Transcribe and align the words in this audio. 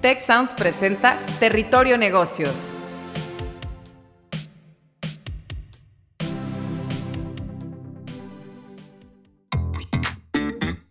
Tech 0.00 0.20
Sounds 0.20 0.52
presenta 0.52 1.18
Territorio 1.40 1.96
Negocios. 1.96 2.74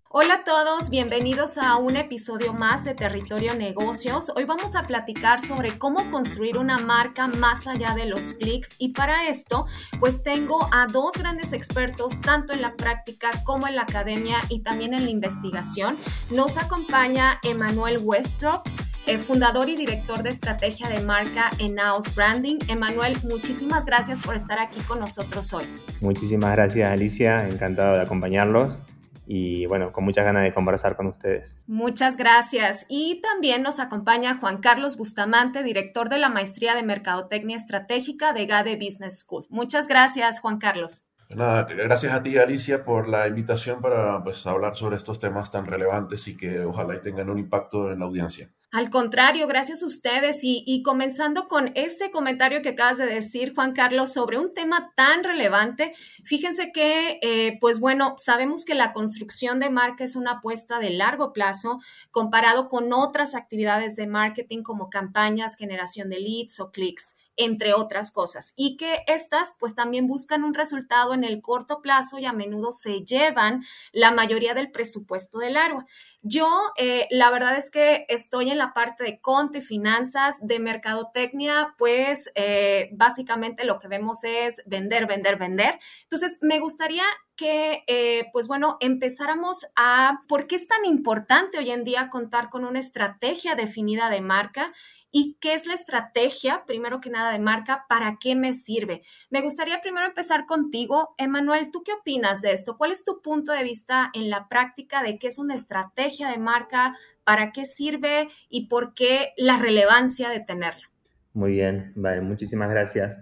Hola 0.10 0.36
a 0.36 0.44
todos, 0.44 0.90
bienvenidos 0.90 1.58
a 1.58 1.76
un 1.76 1.98
episodio 1.98 2.54
más 2.54 2.84
de 2.84 2.96
Territorio 2.96 3.54
Negocios. 3.54 4.32
Hoy 4.36 4.46
vamos 4.46 4.76
a 4.76 4.88
platicar 4.88 5.42
sobre 5.42 5.78
cómo 5.78 6.10
construir 6.10 6.58
una 6.58 6.80
marca 6.80 7.28
más 7.28 7.68
allá 7.68 7.94
de 7.94 8.06
los 8.06 8.34
clics 8.34 8.76
y 8.80 8.94
para 8.94 9.28
esto 9.28 9.68
pues 10.00 10.24
tengo 10.24 10.68
a 10.72 10.88
dos 10.88 11.14
grandes 11.16 11.54
expertos 11.54 12.22
tanto 12.22 12.54
en 12.54 12.62
la 12.62 12.76
práctica 12.76 13.32
como 13.44 13.68
en 13.68 13.76
la 13.76 13.84
academia 13.84 14.38
y 14.50 14.62
también 14.62 14.94
en 14.94 15.04
la 15.04 15.12
investigación. 15.12 15.98
Nos 16.32 16.58
acompaña 16.58 17.40
Emanuel 17.44 18.00
Westrop, 18.02 18.66
eh, 19.08 19.18
fundador 19.18 19.70
y 19.70 19.76
director 19.76 20.24
de 20.24 20.30
estrategia 20.30 20.90
de 20.90 21.02
marca 21.02 21.50
en 21.60 21.76
Naos 21.76 22.16
Branding. 22.16 22.58
Emanuel, 22.68 23.18
muchísimas 23.24 23.86
gracias 23.86 24.20
por 24.20 24.36
estar 24.36 24.60
aquí 24.60 24.80
con 24.82 25.00
nosotros 25.00 25.54
hoy. 25.54 25.66
Muchísimas 26.02 26.52
gracias 26.54 26.92
Alicia, 26.92 27.48
encantado 27.48 27.96
de 27.96 28.02
acompañarlos 28.02 28.82
y 29.28 29.66
bueno, 29.66 29.92
con 29.92 30.04
muchas 30.04 30.26
ganas 30.26 30.44
de 30.44 30.54
conversar 30.54 30.96
con 30.96 31.08
ustedes. 31.08 31.62
Muchas 31.68 32.18
gracias. 32.18 32.86
Y 32.90 33.22
también 33.22 33.64
nos 33.64 33.80
acompaña 33.80 34.38
Juan 34.38 34.60
Carlos 34.60 34.98
Bustamante, 34.98 35.64
director 35.64 36.10
de 36.10 36.20
la 36.20 36.30
Maestría 36.30 36.76
de 36.76 36.84
Mercadotecnia 36.84 37.56
Estratégica 37.58 38.34
de 38.34 38.46
GADE 38.46 38.76
Business 38.76 39.20
School. 39.20 39.46
Muchas 39.50 39.88
gracias, 39.88 40.40
Juan 40.40 40.60
Carlos. 40.60 41.06
Nada, 41.30 41.64
gracias 41.64 42.14
a 42.14 42.22
ti, 42.22 42.38
Alicia, 42.38 42.86
por 42.86 43.10
la 43.10 43.28
invitación 43.28 43.82
para 43.82 44.24
pues, 44.24 44.46
hablar 44.46 44.76
sobre 44.76 44.96
estos 44.96 45.18
temas 45.18 45.50
tan 45.50 45.66
relevantes 45.66 46.28
y 46.28 46.38
que 46.38 46.64
ojalá 46.64 47.02
tengan 47.02 47.30
un 47.32 47.40
impacto 47.40 47.92
en 47.92 48.00
la 48.00 48.06
audiencia. 48.06 48.52
Al 48.76 48.90
contrario, 48.90 49.48
gracias 49.48 49.84
a 49.84 49.86
ustedes. 49.86 50.40
Y, 50.42 50.84
comenzando 50.84 51.48
con 51.48 51.72
este 51.76 52.12
comentario 52.12 52.62
que 52.62 52.72
acabas 52.72 52.98
de 52.98 53.06
decir, 53.06 53.56
Juan 53.56 53.72
Carlos, 53.72 54.12
sobre 54.12 54.38
un 54.38 54.54
tema 54.54 54.92
tan 54.98 55.24
relevante, 55.24 55.94
fíjense 56.26 56.74
que, 56.74 57.18
eh, 57.22 57.58
pues 57.62 57.80
bueno, 57.80 58.16
sabemos 58.18 58.66
que 58.66 58.76
la 58.76 58.92
construcción 58.92 59.62
de 59.62 59.70
marca 59.70 60.04
es 60.04 60.18
una 60.18 60.40
apuesta 60.40 60.80
de 60.80 60.90
largo 60.90 61.32
plazo 61.32 61.80
comparado 62.12 62.68
con 62.68 62.92
otras 62.92 63.34
actividades 63.34 63.96
de 63.96 64.08
marketing 64.08 64.62
como 64.62 64.90
campañas, 64.90 65.56
generación 65.56 66.10
de 66.10 66.20
leads 66.20 66.60
o 66.60 66.74
clics 66.74 67.16
entre 67.38 67.74
otras 67.74 68.12
cosas, 68.12 68.54
y 68.56 68.78
que 68.78 69.04
estas 69.08 69.56
pues 69.60 69.76
también 69.76 70.08
buscan 70.08 70.44
un 70.44 70.54
resultado 70.54 71.14
en 71.14 71.24
el 71.26 71.42
corto 71.42 71.82
plazo 71.82 72.18
y 72.18 72.26
a 72.26 72.32
menudo 72.32 72.72
se 72.72 73.04
llevan 73.04 73.66
la 73.92 74.12
mayoría 74.12 74.54
del 74.54 74.72
presupuesto 74.72 75.40
del 75.40 75.58
área. 75.58 75.86
Yo, 76.28 76.50
eh, 76.76 77.08
la 77.12 77.30
verdad 77.30 77.56
es 77.56 77.70
que 77.70 78.08
estoy 78.10 78.50
en 78.50 78.58
la 78.58 78.74
parte 78.74 79.04
de 79.04 79.20
conte, 79.22 79.62
finanzas, 79.62 80.38
de 80.42 80.60
mercadotecnia, 80.60 81.76
pues 81.78 82.32
eh, 82.34 82.90
básicamente 82.94 83.64
lo 83.64 83.78
que 83.78 83.88
vemos 83.88 84.24
es 84.24 84.64
vender, 84.66 85.06
vender, 85.06 85.38
vender. 85.38 85.78
Entonces, 86.02 86.40
me 86.42 86.58
gustaría 86.60 87.04
que, 87.36 87.84
eh, 87.86 88.26
pues 88.34 88.48
bueno, 88.48 88.78
empezáramos 88.80 89.68
a 89.76 90.24
por 90.28 90.48
qué 90.48 90.56
es 90.56 90.68
tan 90.68 90.84
importante 90.86 91.60
hoy 91.60 91.70
en 91.70 91.84
día 91.84 92.10
contar 92.10 92.50
con 92.50 92.66
una 92.66 92.80
estrategia 92.80 93.54
definida 93.54 94.10
de 94.10 94.22
marca 94.22 94.74
¿Y 95.18 95.38
qué 95.40 95.54
es 95.54 95.66
la 95.66 95.76
estrategia, 95.76 96.64
primero 96.68 97.00
que 97.00 97.10
nada, 97.10 97.32
de 97.32 97.40
marca? 97.40 97.86
¿Para 97.88 98.18
qué 98.20 98.36
me 98.36 98.52
sirve? 98.52 99.02
Me 99.30 99.42
gustaría 99.42 99.80
primero 99.80 100.06
empezar 100.06 100.46
contigo. 100.46 101.16
Emanuel, 101.18 101.72
¿tú 101.72 101.84
qué 101.86 101.94
opinas 101.94 102.42
de 102.42 102.52
esto? 102.52 102.76
¿Cuál 102.78 102.92
es 102.92 103.06
tu 103.06 103.22
punto 103.22 103.54
de 103.54 103.64
vista 103.64 104.12
en 104.14 104.30
la 104.30 104.50
práctica 104.50 105.04
de 105.04 105.18
qué 105.18 105.28
es 105.28 105.40
una 105.40 105.56
estrategia 105.56 106.28
de 106.28 106.38
marca? 106.38 106.98
¿Para 107.24 107.54
qué 107.54 107.64
sirve? 107.64 108.28
¿Y 108.50 108.68
por 108.68 108.94
qué 108.94 109.30
la 109.38 109.58
relevancia 109.58 110.28
de 110.28 110.42
tenerla? 110.42 110.92
Muy 111.32 111.54
bien, 111.54 111.94
vale, 111.96 112.20
muchísimas 112.20 112.70
gracias. 112.70 113.22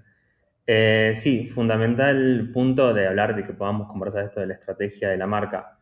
Eh, 0.65 1.11
sí, 1.13 1.47
fundamental 1.47 2.49
punto 2.51 2.91
de 2.95 3.05
hablar 3.05 3.35
de 3.35 3.45
que 3.45 3.53
podamos 3.53 3.87
conversar 3.87 4.25
esto 4.25 4.39
de 4.39 4.47
la 4.47 4.55
estrategia 4.55 5.09
de 5.09 5.17
la 5.17 5.27
marca. 5.27 5.77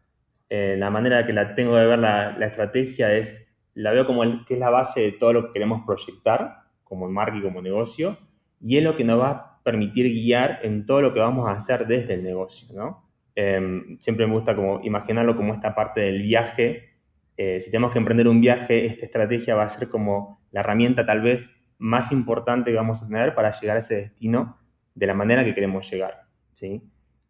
Eh, 0.50 0.76
la 0.78 0.90
manera 0.90 1.26
que 1.26 1.32
la 1.32 1.56
tengo 1.56 1.78
de 1.78 1.88
ver 1.88 2.00
la, 2.00 2.38
la 2.38 2.48
estrategia 2.48 3.14
es 3.14 3.51
la 3.74 3.92
veo 3.92 4.06
como 4.06 4.22
que 4.46 4.54
es 4.56 4.59
la 4.59 4.70
base 4.70 5.02
de 5.02 5.12
todo 5.14 5.34
lo 5.34 5.48
que 5.48 5.54
queremos 5.54 5.84
proyectar, 5.86 6.64
como 6.84 7.09
marca 7.09 7.38
y 7.38 7.42
como 7.42 7.62
negocio, 7.62 8.18
y 8.59 8.78
es 8.78 8.84
lo 8.84 8.96
que 8.96 9.04
nos 9.04 9.20
va 9.20 9.30
a 9.30 9.64
permitir 9.64 10.12
guiar 10.12 10.59
en 10.64 10.86
todo 10.86 11.02
lo 11.02 11.14
que 11.14 11.20
vamos 11.20 11.48
a 11.48 11.54
hacer 11.54 11.88
desde 11.88 12.16
el 12.16 12.24
negocio, 12.24 12.76
¿no? 12.76 13.09
Em, 13.36 13.98
siempre 14.00 14.28
me 14.28 14.34
gusta 14.34 14.56
como 14.56 14.82
imaginarlo 14.84 15.36
como 15.36 15.54
esta 15.54 15.74
parte 15.74 16.02
del 16.02 16.22
viaje. 16.22 16.90
Eh, 17.38 17.62
si 17.62 17.72
tenemos 17.72 17.92
que 17.92 18.00
emprender 18.00 18.28
un 18.28 18.42
viaje, 18.42 18.86
esta 18.86 19.06
estrategia 19.06 19.56
va 19.56 19.64
a 19.64 19.70
ser 19.70 19.90
como 19.90 20.42
la 20.52 20.59
herramienta 20.59 21.06
tal 21.06 21.22
vez 21.22 21.66
más 21.78 22.12
importante 22.12 22.72
que 22.72 22.78
vamos 22.78 23.02
a 23.02 23.08
tener 23.08 23.34
para 23.34 23.52
llegar 23.52 23.78
a 23.78 23.80
ese 23.80 23.96
destino 23.96 24.58
de 24.94 25.08
la 25.08 25.14
manera 25.14 25.44
que 25.44 25.56
queremos 25.56 25.90
llegar, 25.90 26.26
¿sí? 26.52 26.84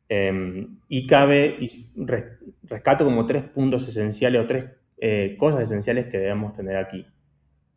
Em, 0.10 0.80
y 0.90 1.08
cabe, 1.08 1.56
y 1.60 1.70
rescato 2.64 3.06
como 3.06 3.26
tres 3.26 3.44
puntos 3.44 3.88
esenciales 3.88 4.42
o 4.42 4.48
tres 4.48 4.66
eh, 5.02 5.36
cosas 5.40 5.62
esenciales 5.62 6.06
que 6.06 6.20
debemos 6.20 6.54
tener 6.54 6.78
aquí. 6.78 7.08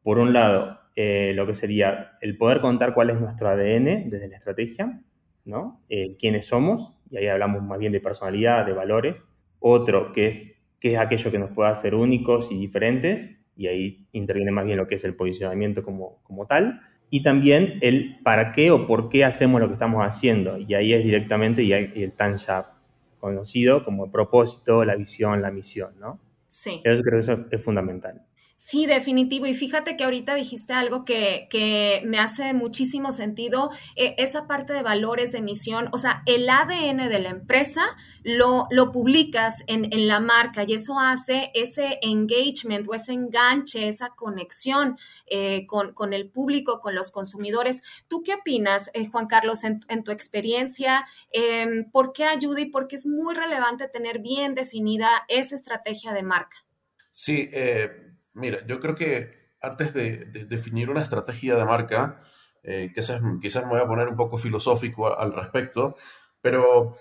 Por 0.02 0.18
un 0.18 0.34
lado, 0.34 0.78
eh, 0.94 1.32
lo 1.34 1.46
que 1.46 1.54
sería 1.54 2.18
el 2.20 2.36
poder 2.36 2.60
contar 2.60 2.92
cuál 2.92 3.08
es 3.08 3.18
nuestro 3.18 3.48
ADN 3.48 4.10
desde 4.10 4.28
la 4.28 4.36
estrategia, 4.36 5.00
¿no? 5.46 5.80
Eh, 5.88 6.16
quiénes 6.18 6.44
somos, 6.44 6.92
y 7.10 7.16
ahí 7.16 7.26
hablamos 7.28 7.62
más 7.62 7.78
bien 7.78 7.92
de 7.92 8.00
personalidad, 8.00 8.66
de 8.66 8.74
valores. 8.74 9.26
Otro, 9.58 10.12
que 10.12 10.26
es 10.26 10.62
qué 10.78 10.92
es 10.92 11.00
aquello 11.00 11.30
que 11.30 11.38
nos 11.38 11.50
puede 11.50 11.70
hacer 11.70 11.94
únicos 11.94 12.52
y 12.52 12.58
diferentes, 12.58 13.40
y 13.56 13.68
ahí 13.68 14.06
interviene 14.12 14.50
más 14.50 14.66
bien 14.66 14.76
lo 14.76 14.86
que 14.86 14.96
es 14.96 15.04
el 15.04 15.16
posicionamiento 15.16 15.82
como, 15.82 16.22
como 16.24 16.46
tal. 16.46 16.82
Y 17.08 17.22
también 17.22 17.78
el 17.80 18.18
para 18.22 18.52
qué 18.52 18.70
o 18.70 18.86
por 18.86 19.08
qué 19.08 19.24
hacemos 19.24 19.62
lo 19.62 19.68
que 19.68 19.74
estamos 19.74 20.04
haciendo, 20.04 20.58
y 20.58 20.74
ahí 20.74 20.92
es 20.92 21.02
directamente 21.02 21.62
y 21.62 21.72
el 21.72 22.12
tan 22.12 22.36
ya 22.36 22.74
conocido 23.18 23.82
como 23.82 24.04
el 24.04 24.10
propósito, 24.10 24.84
la 24.84 24.94
visión, 24.94 25.40
la 25.40 25.50
misión, 25.50 25.94
¿no? 25.98 26.20
Sí. 26.54 26.80
Yo 26.84 27.02
creo 27.02 27.02
que 27.02 27.18
eso 27.18 27.46
es 27.50 27.62
fundamental. 27.64 28.22
Sí, 28.56 28.86
definitivo. 28.86 29.46
Y 29.46 29.54
fíjate 29.54 29.96
que 29.96 30.04
ahorita 30.04 30.34
dijiste 30.36 30.72
algo 30.72 31.04
que, 31.04 31.48
me 32.04 32.18
hace 32.18 32.54
muchísimo 32.54 33.10
sentido, 33.10 33.70
eh, 33.96 34.14
esa 34.18 34.46
parte 34.46 34.72
de 34.72 34.82
valores 34.82 35.32
de 35.32 35.42
misión, 35.42 35.88
o 35.92 35.98
sea, 35.98 36.22
el 36.26 36.48
ADN 36.48 37.08
de 37.08 37.18
la 37.18 37.30
empresa 37.30 37.82
lo, 38.22 38.68
lo 38.70 38.92
publicas 38.92 39.64
en, 39.66 39.88
la 40.06 40.20
marca 40.20 40.64
y 40.66 40.74
eso 40.74 40.98
hace 41.00 41.50
ese 41.54 41.98
engagement 42.02 42.86
o 42.88 42.94
ese 42.94 43.12
enganche, 43.12 43.88
esa 43.88 44.10
conexión 44.10 44.98
eh, 45.26 45.66
con, 45.66 46.12
el 46.12 46.30
público, 46.30 46.80
con 46.80 46.94
los 46.94 47.10
consumidores. 47.10 47.82
¿Tú 48.08 48.22
qué 48.22 48.34
opinas, 48.34 48.90
eh, 48.94 49.08
Juan 49.08 49.26
Carlos, 49.26 49.64
en, 49.64 49.80
en 49.88 50.04
tu 50.04 50.12
experiencia? 50.12 51.06
Em, 51.32 51.90
¿Por 51.90 52.12
qué 52.12 52.24
ayuda 52.24 52.60
y 52.60 52.66
por 52.66 52.86
qué 52.86 52.96
es 52.96 53.06
muy 53.06 53.34
relevante 53.34 53.88
tener 53.88 54.20
bien 54.20 54.54
definida 54.54 55.24
esa 55.28 55.56
estrategia 55.56 56.12
de 56.12 56.22
marca? 56.22 56.56
Sí, 57.10 57.48
Mira, 58.34 58.66
yo 58.66 58.80
creo 58.80 58.94
que 58.94 59.30
antes 59.60 59.94
de, 59.94 60.26
definir 60.48 60.90
una 60.90 61.02
estrategia 61.02 61.56
de 61.56 61.64
marca, 61.64 62.20
eh, 62.62 62.90
quizás, 62.94 63.20
quizás 63.40 63.64
me 63.64 63.70
voy 63.70 63.80
a 63.80 63.86
poner 63.86 64.08
un 64.08 64.16
poco 64.16 64.36
filosófico 64.38 65.16
al 65.18 65.32
respecto, 65.32 65.96
pero 66.40 66.94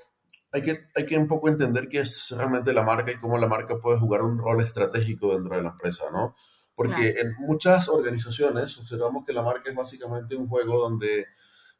hay 0.52 0.62
que, 0.62 0.88
hay 0.96 1.06
que 1.06 1.18
un 1.18 1.28
poco 1.28 1.50
entender 1.50 1.90
qué 1.90 2.00
es 2.00 2.34
realmente 2.38 2.74
la 2.74 2.84
marca 2.84 3.12
y 3.12 3.18
cómo 3.18 3.38
la 3.38 3.48
marca 3.48 3.80
puede 3.80 4.00
jugar 4.00 4.22
un 4.22 4.38
rol 4.38 4.62
estratégico 4.62 5.34
dentro 5.34 5.56
de 5.56 5.64
la 5.64 5.70
empresa, 5.70 6.06
¿no? 6.12 6.36
Porque 6.76 7.20
en 7.20 7.34
muchas 7.40 7.90
organizaciones 7.90 8.78
observamos 8.78 9.26
que 9.26 9.34
la 9.34 9.44
marca 9.44 9.70
es 9.70 9.76
básicamente 9.76 10.36
un 10.36 10.48
juego 10.48 10.80
donde 10.80 11.28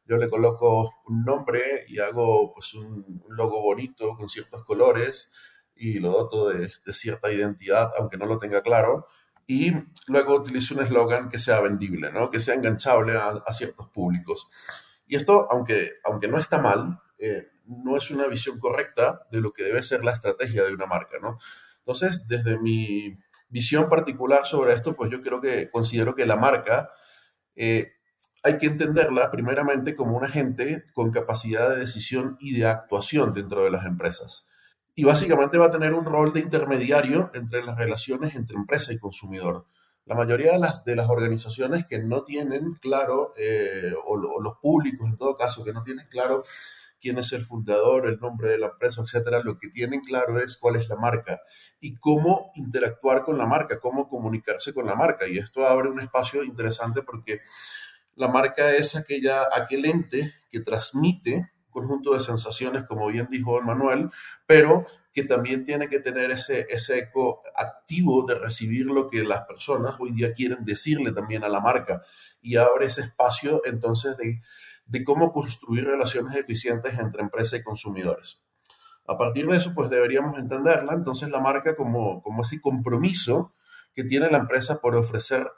yo 0.06 0.16
le 0.16 0.28
coloco 0.28 0.92
un 1.06 1.24
nombre 1.24 1.84
y 1.88 1.98
hago 1.98 2.52
pues 2.52 2.74
un, 2.74 3.22
logo 3.28 3.62
bonito 3.62 4.16
con 4.16 4.28
ciertos 4.28 4.64
colores 4.64 5.30
y 5.74 5.98
lo 5.98 6.10
doto 6.10 6.48
de, 6.48 6.72
de, 6.84 6.94
cierta 6.94 7.32
identidad, 7.32 7.90
aunque 7.98 8.16
no 8.16 8.26
lo 8.26 8.38
tenga 8.38 8.62
claro, 8.62 9.06
y 9.46 9.72
luego 10.06 10.36
utilice 10.36 10.74
un 10.74 10.82
eslogan 10.82 11.28
que 11.28 11.38
sea 11.38 11.60
vendible, 11.60 12.12
¿no? 12.12 12.30
que 12.30 12.40
sea 12.40 12.54
enganchable 12.54 13.16
a, 13.16 13.52
ciertos 13.52 13.88
públicos. 13.88 14.48
Y 15.06 15.16
esto, 15.16 15.46
aunque, 15.50 15.92
aunque 16.04 16.28
no 16.28 16.38
está 16.38 16.58
mal, 16.58 17.00
eh, 17.18 17.48
no 17.66 17.96
es 17.96 18.10
una 18.10 18.26
visión 18.26 18.58
correcta 18.58 19.26
de 19.30 19.40
lo 19.40 19.52
que 19.52 19.64
debe 19.64 19.82
ser 19.82 20.04
la 20.04 20.12
estrategia 20.12 20.64
de 20.64 20.72
una 20.72 20.86
marca. 20.86 21.18
¿no? 21.20 21.38
Entonces, 21.78 22.26
desde 22.26 22.58
mi 22.58 23.18
visión 23.48 23.88
particular 23.88 24.46
sobre 24.46 24.72
esto, 24.74 24.96
pues 24.96 25.10
yo 25.10 25.20
creo 25.20 25.40
que 25.40 25.70
considero 25.70 26.14
que 26.14 26.26
la 26.26 26.36
marca 26.36 26.90
eh, 27.54 27.92
hay 28.42 28.58
que 28.58 28.66
entenderla 28.66 29.30
primeramente 29.30 29.94
como 29.94 30.16
un 30.16 30.24
agente 30.24 30.84
con 30.92 31.10
capacidad 31.10 31.70
de 31.70 31.76
decisión 31.76 32.36
y 32.40 32.58
de 32.58 32.66
actuación 32.66 33.32
dentro 33.32 33.64
de 33.64 33.70
las 33.70 33.86
empresas 33.86 34.48
y 34.94 35.04
básicamente 35.04 35.58
va 35.58 35.66
a 35.66 35.70
tener 35.70 35.92
un 35.92 36.04
rol 36.04 36.32
de 36.32 36.40
intermediario 36.40 37.30
entre 37.34 37.64
las 37.64 37.76
relaciones 37.76 38.36
entre 38.36 38.56
empresa 38.56 38.92
y 38.92 38.98
consumidor. 38.98 39.66
La 40.06 40.14
mayoría 40.14 40.52
de 40.52 40.58
las, 40.58 40.84
de 40.84 40.96
las 40.96 41.08
organizaciones 41.08 41.86
que 41.86 41.98
no 41.98 42.24
tienen 42.24 42.74
claro, 42.74 43.32
eh, 43.36 43.92
o, 44.06 44.16
los 44.16 44.58
públicos 44.58 45.08
en 45.08 45.16
todo 45.16 45.36
caso, 45.36 45.64
que 45.64 45.72
no 45.72 45.82
tienen 45.82 46.06
claro 46.08 46.42
quién 47.00 47.18
es 47.18 47.32
el 47.32 47.44
fundador, 47.44 48.06
el 48.06 48.18
nombre 48.20 48.48
de 48.48 48.58
la 48.58 48.66
empresa, 48.66 49.02
etcétera, 49.02 49.40
lo 49.42 49.58
que 49.58 49.68
tienen 49.68 50.00
claro 50.00 50.38
es 50.38 50.56
cuál 50.56 50.76
es 50.76 50.88
la 50.88 50.96
marca 50.96 51.40
y 51.80 51.96
cómo 51.96 52.52
interactuar 52.54 53.24
con 53.24 53.36
la 53.36 53.46
marca, 53.46 53.80
cómo 53.80 54.08
comunicarse 54.08 54.72
con 54.72 54.86
la 54.86 54.94
marca. 54.94 55.26
Y 55.26 55.38
esto 55.38 55.66
abre 55.66 55.88
un 55.88 56.00
espacio 56.00 56.44
interesante 56.44 57.02
porque 57.02 57.40
la 58.14 58.28
marca 58.28 58.74
es 58.74 58.96
aquella, 58.96 59.48
aquel 59.52 59.86
ente 59.86 60.32
que 60.50 60.60
transmite 60.60 61.50
conjunto 61.74 62.14
de 62.14 62.20
sensaciones, 62.20 62.84
como 62.84 63.08
bien 63.08 63.28
dijo 63.30 63.60
Manuel, 63.60 64.10
pero 64.46 64.86
que 65.12 65.24
también 65.24 65.64
tiene 65.64 65.88
que 65.88 66.00
tener 66.00 66.30
ese, 66.30 66.66
ese 66.70 66.98
eco 66.98 67.42
activo 67.54 68.24
de 68.24 68.36
recibir 68.36 68.86
lo 68.86 69.08
que 69.08 69.22
las 69.22 69.42
personas 69.42 69.96
hoy 69.98 70.12
día 70.12 70.32
quieren 70.32 70.64
decirle 70.64 71.12
también 71.12 71.44
a 71.44 71.48
la 71.48 71.60
marca 71.60 72.02
y 72.40 72.56
abre 72.56 72.86
ese 72.86 73.02
espacio 73.02 73.60
entonces 73.64 74.16
de, 74.16 74.40
de 74.86 75.04
cómo 75.04 75.32
construir 75.32 75.84
relaciones 75.84 76.34
eficientes 76.36 76.98
entre 76.98 77.22
empresa 77.22 77.56
y 77.56 77.62
consumidores. 77.62 78.42
A 79.06 79.18
partir 79.18 79.46
de 79.46 79.58
eso, 79.58 79.74
pues 79.74 79.90
deberíamos 79.90 80.38
entenderla 80.38 80.94
entonces 80.94 81.28
la 81.28 81.40
marca 81.40 81.76
como, 81.76 82.22
como 82.22 82.42
ese 82.42 82.60
compromiso 82.60 83.52
que 83.94 84.04
tiene 84.04 84.30
la 84.30 84.38
empresa 84.38 84.80
por 84.80 84.96
ofrecer 84.96 85.50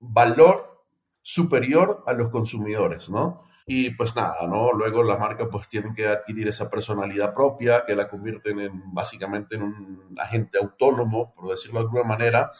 valor 0.00 0.84
superior 1.22 2.02
a 2.06 2.12
los 2.14 2.30
consumidores, 2.30 3.08
¿no? 3.10 3.44
Y 3.66 3.90
pues 3.90 4.16
nada, 4.16 4.46
¿no? 4.46 4.72
Luego 4.72 5.02
las 5.02 5.18
marcas 5.18 5.48
pues 5.50 5.68
tienen 5.68 5.94
que 5.94 6.06
adquirir 6.06 6.48
esa 6.48 6.68
personalidad 6.68 7.34
propia 7.34 7.84
que 7.86 7.94
la 7.94 8.08
convierten 8.08 8.60
en 8.60 8.94
básicamente 8.94 9.56
en 9.56 9.62
un 9.62 10.16
agente 10.18 10.58
autónomo, 10.58 11.32
por 11.34 11.50
decirlo 11.50 11.80
de 11.80 11.84
alguna 11.86 12.04
manera, 12.04 12.50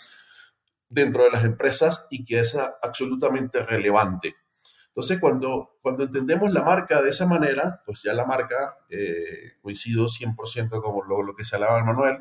dentro 0.89 1.25
de 1.25 1.31
las 1.31 1.45
empresas 1.45 2.07
y 2.11 2.25
que 2.25 2.41
es 2.41 2.57
absolutamente 2.83 3.65
relevante. 3.65 4.37
Entonces, 4.89 5.21
cuando, 5.21 5.79
cuando 5.83 6.03
entendemos 6.03 6.53
la 6.53 6.63
marca 6.63 7.01
de 7.01 7.11
esa 7.11 7.27
manera, 7.27 7.79
pues 7.87 8.03
ya 8.03 8.13
la 8.13 8.27
marca, 8.27 8.77
eh, 8.89 9.53
coincido 9.63 10.07
100% 10.07 10.81
como 10.83 11.05
lo, 11.05 11.23
lo 11.23 11.35
que 11.35 11.45
se 11.45 11.55
hablaba 11.55 11.83
Manuel, 11.85 12.19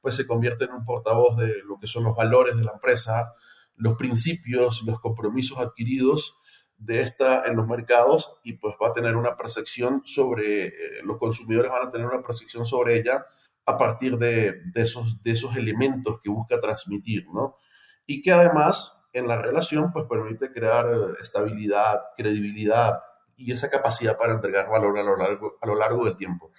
pues 0.00 0.14
se 0.14 0.26
convierte 0.26 0.64
en 0.64 0.72
un 0.72 0.84
portavoz 0.84 1.36
de 1.36 1.62
lo 1.64 1.78
que 1.78 1.88
son 1.88 2.04
los 2.04 2.14
valores 2.14 2.56
de 2.56 2.64
la 2.64 2.72
empresa, 2.72 3.34
los 3.76 3.94
principios, 3.94 4.82
los 4.86 5.00
compromisos 5.00 5.58
adquiridos 5.58 6.36
de 6.84 7.00
esta 7.00 7.44
en 7.46 7.56
los 7.56 7.66
mercados 7.66 8.38
y 8.42 8.54
pues 8.54 8.74
va 8.82 8.88
a 8.88 8.92
tener 8.92 9.16
una 9.16 9.36
percepción 9.36 10.02
sobre, 10.04 10.66
eh, 10.66 10.72
los 11.04 11.18
consumidores 11.18 11.70
van 11.70 11.86
a 11.86 11.90
tener 11.90 12.06
una 12.06 12.22
percepción 12.22 12.66
sobre 12.66 12.96
ella 12.96 13.24
a 13.64 13.76
partir 13.76 14.18
de, 14.18 14.60
esos, 14.74 15.22
de 15.22 15.30
esos 15.30 15.56
elementos 15.56 16.20
que 16.20 16.28
busca 16.28 16.58
transmitir, 16.58 17.26
¿no? 17.32 17.56
Y 18.04 18.20
que 18.20 18.32
además 18.32 19.00
en 19.12 19.28
la 19.28 19.40
relación 19.40 19.92
pues 19.92 20.06
permite 20.08 20.52
crear 20.52 20.90
estabilidad, 21.20 22.00
credibilidad 22.16 22.98
y 23.36 23.52
esa 23.52 23.70
capacidad 23.70 24.18
para 24.18 24.32
entregar 24.32 24.68
valor 24.68 24.98
a 24.98 25.04
lo 25.04 25.16
largo, 25.16 25.58
a 25.60 25.66
lo 25.66 25.76
largo 25.76 26.04
del 26.04 26.16
tiempo. 26.16 26.50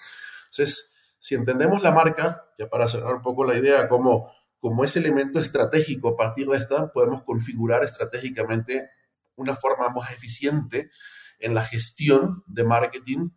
Entonces, 0.45 0.89
si 1.19 1.35
entendemos 1.35 1.83
la 1.83 1.91
marca, 1.91 2.45
ya 2.57 2.69
para 2.69 2.87
cerrar 2.87 3.15
un 3.15 3.21
poco 3.21 3.43
la 3.43 3.57
idea, 3.57 3.89
como, 3.89 4.31
como 4.61 4.85
ese 4.85 4.99
elemento 4.99 5.39
estratégico 5.39 6.09
a 6.09 6.15
partir 6.15 6.47
de 6.47 6.57
esta, 6.57 6.93
podemos 6.93 7.23
configurar 7.23 7.83
estratégicamente 7.83 8.89
una 9.35 9.55
forma 9.55 9.89
más 9.89 10.11
eficiente 10.11 10.89
en 11.39 11.53
la 11.53 11.63
gestión 11.63 12.43
de 12.47 12.63
marketing 12.63 13.29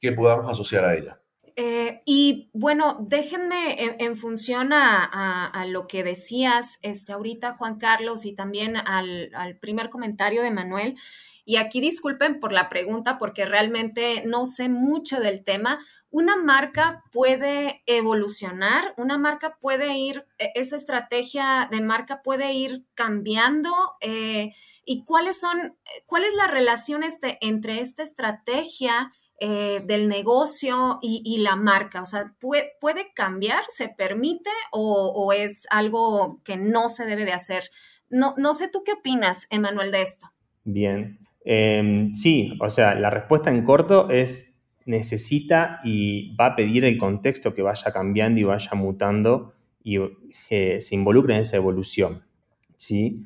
que 0.00 0.12
podamos 0.12 0.50
asociar 0.50 0.84
a 0.84 0.94
ella. 0.94 1.20
Eh, 1.56 2.02
y 2.04 2.50
bueno, 2.52 2.98
déjenme 3.08 3.76
en, 4.00 4.16
función 4.16 4.72
a, 4.72 5.64
lo 5.68 5.86
que 5.86 6.02
decías 6.02 6.78
este, 6.82 7.12
ahorita, 7.12 7.56
Juan 7.56 7.78
Carlos, 7.78 8.24
y 8.24 8.34
también 8.34 8.76
al, 8.76 9.30
al, 9.34 9.56
primer 9.58 9.88
comentario 9.88 10.42
de 10.42 10.50
Manuel. 10.50 10.96
Y 11.44 11.56
aquí 11.56 11.80
disculpen 11.80 12.40
por 12.40 12.52
la 12.52 12.68
pregunta 12.68 13.18
porque 13.18 13.44
realmente 13.44 14.24
no 14.26 14.46
sé 14.46 14.68
mucho 14.68 15.20
del 15.20 15.44
tema. 15.44 15.78
Una 16.10 16.36
marca 16.36 17.04
puede 17.12 17.82
evolucionar, 17.86 18.94
una 18.96 19.18
marca 19.18 19.58
puede 19.60 19.96
ir, 19.96 20.26
e, 20.38 20.50
esa 20.54 20.76
estrategia 20.76 21.68
de 21.70 21.82
marca 21.82 22.22
puede 22.22 22.52
ir 22.52 22.84
cambiando. 22.94 23.70
Eh, 24.00 24.54
¿Y 24.84 25.04
cuáles 25.04 25.40
son, 25.40 25.76
cuál 26.06 26.24
es 26.24 26.34
la 26.34 26.46
relación 26.46 27.02
este, 27.02 27.38
entre 27.40 27.80
esta 27.80 28.02
estrategia 28.02 29.12
eh, 29.40 29.82
del 29.84 30.08
negocio 30.08 30.98
y, 31.02 31.38
la 31.38 31.56
marca? 31.56 32.02
O 32.02 32.06
sea, 32.06 32.34
¿puede, 32.40 32.72
puede 32.80 33.12
cambiar? 33.14 33.64
¿Se 33.68 33.88
permite 33.88 34.50
o, 34.72 35.32
es 35.32 35.66
algo 35.70 36.40
que 36.44 36.56
no 36.56 36.88
se 36.88 37.06
debe 37.06 37.24
de 37.24 37.32
hacer? 37.32 37.70
No, 38.10 38.34
no 38.36 38.54
sé 38.54 38.68
tú 38.68 38.82
qué 38.84 38.92
opinas, 38.92 39.46
Emanuel, 39.50 39.90
de 39.90 40.02
esto. 40.02 40.30
Bien. 40.64 41.18
Em, 41.44 42.14
sí, 42.14 42.56
o 42.60 42.70
sea, 42.70 42.94
la 42.94 43.10
respuesta 43.10 43.50
en 43.50 43.64
corto 43.64 44.08
es 44.10 44.54
necesita 44.86 45.80
y 45.82 46.34
va 46.36 46.46
a 46.46 46.56
pedir 46.56 46.84
el 46.84 46.98
contexto 46.98 47.54
que 47.54 47.62
vaya 47.62 47.90
cambiando 47.90 48.40
y 48.40 48.44
vaya 48.44 48.72
mutando 48.74 49.54
y 49.82 49.98
que 50.48 50.80
se 50.80 50.94
involucre 50.94 51.34
en 51.34 51.40
esa 51.40 51.56
evolución. 51.56 52.22
¿sí? 52.76 53.24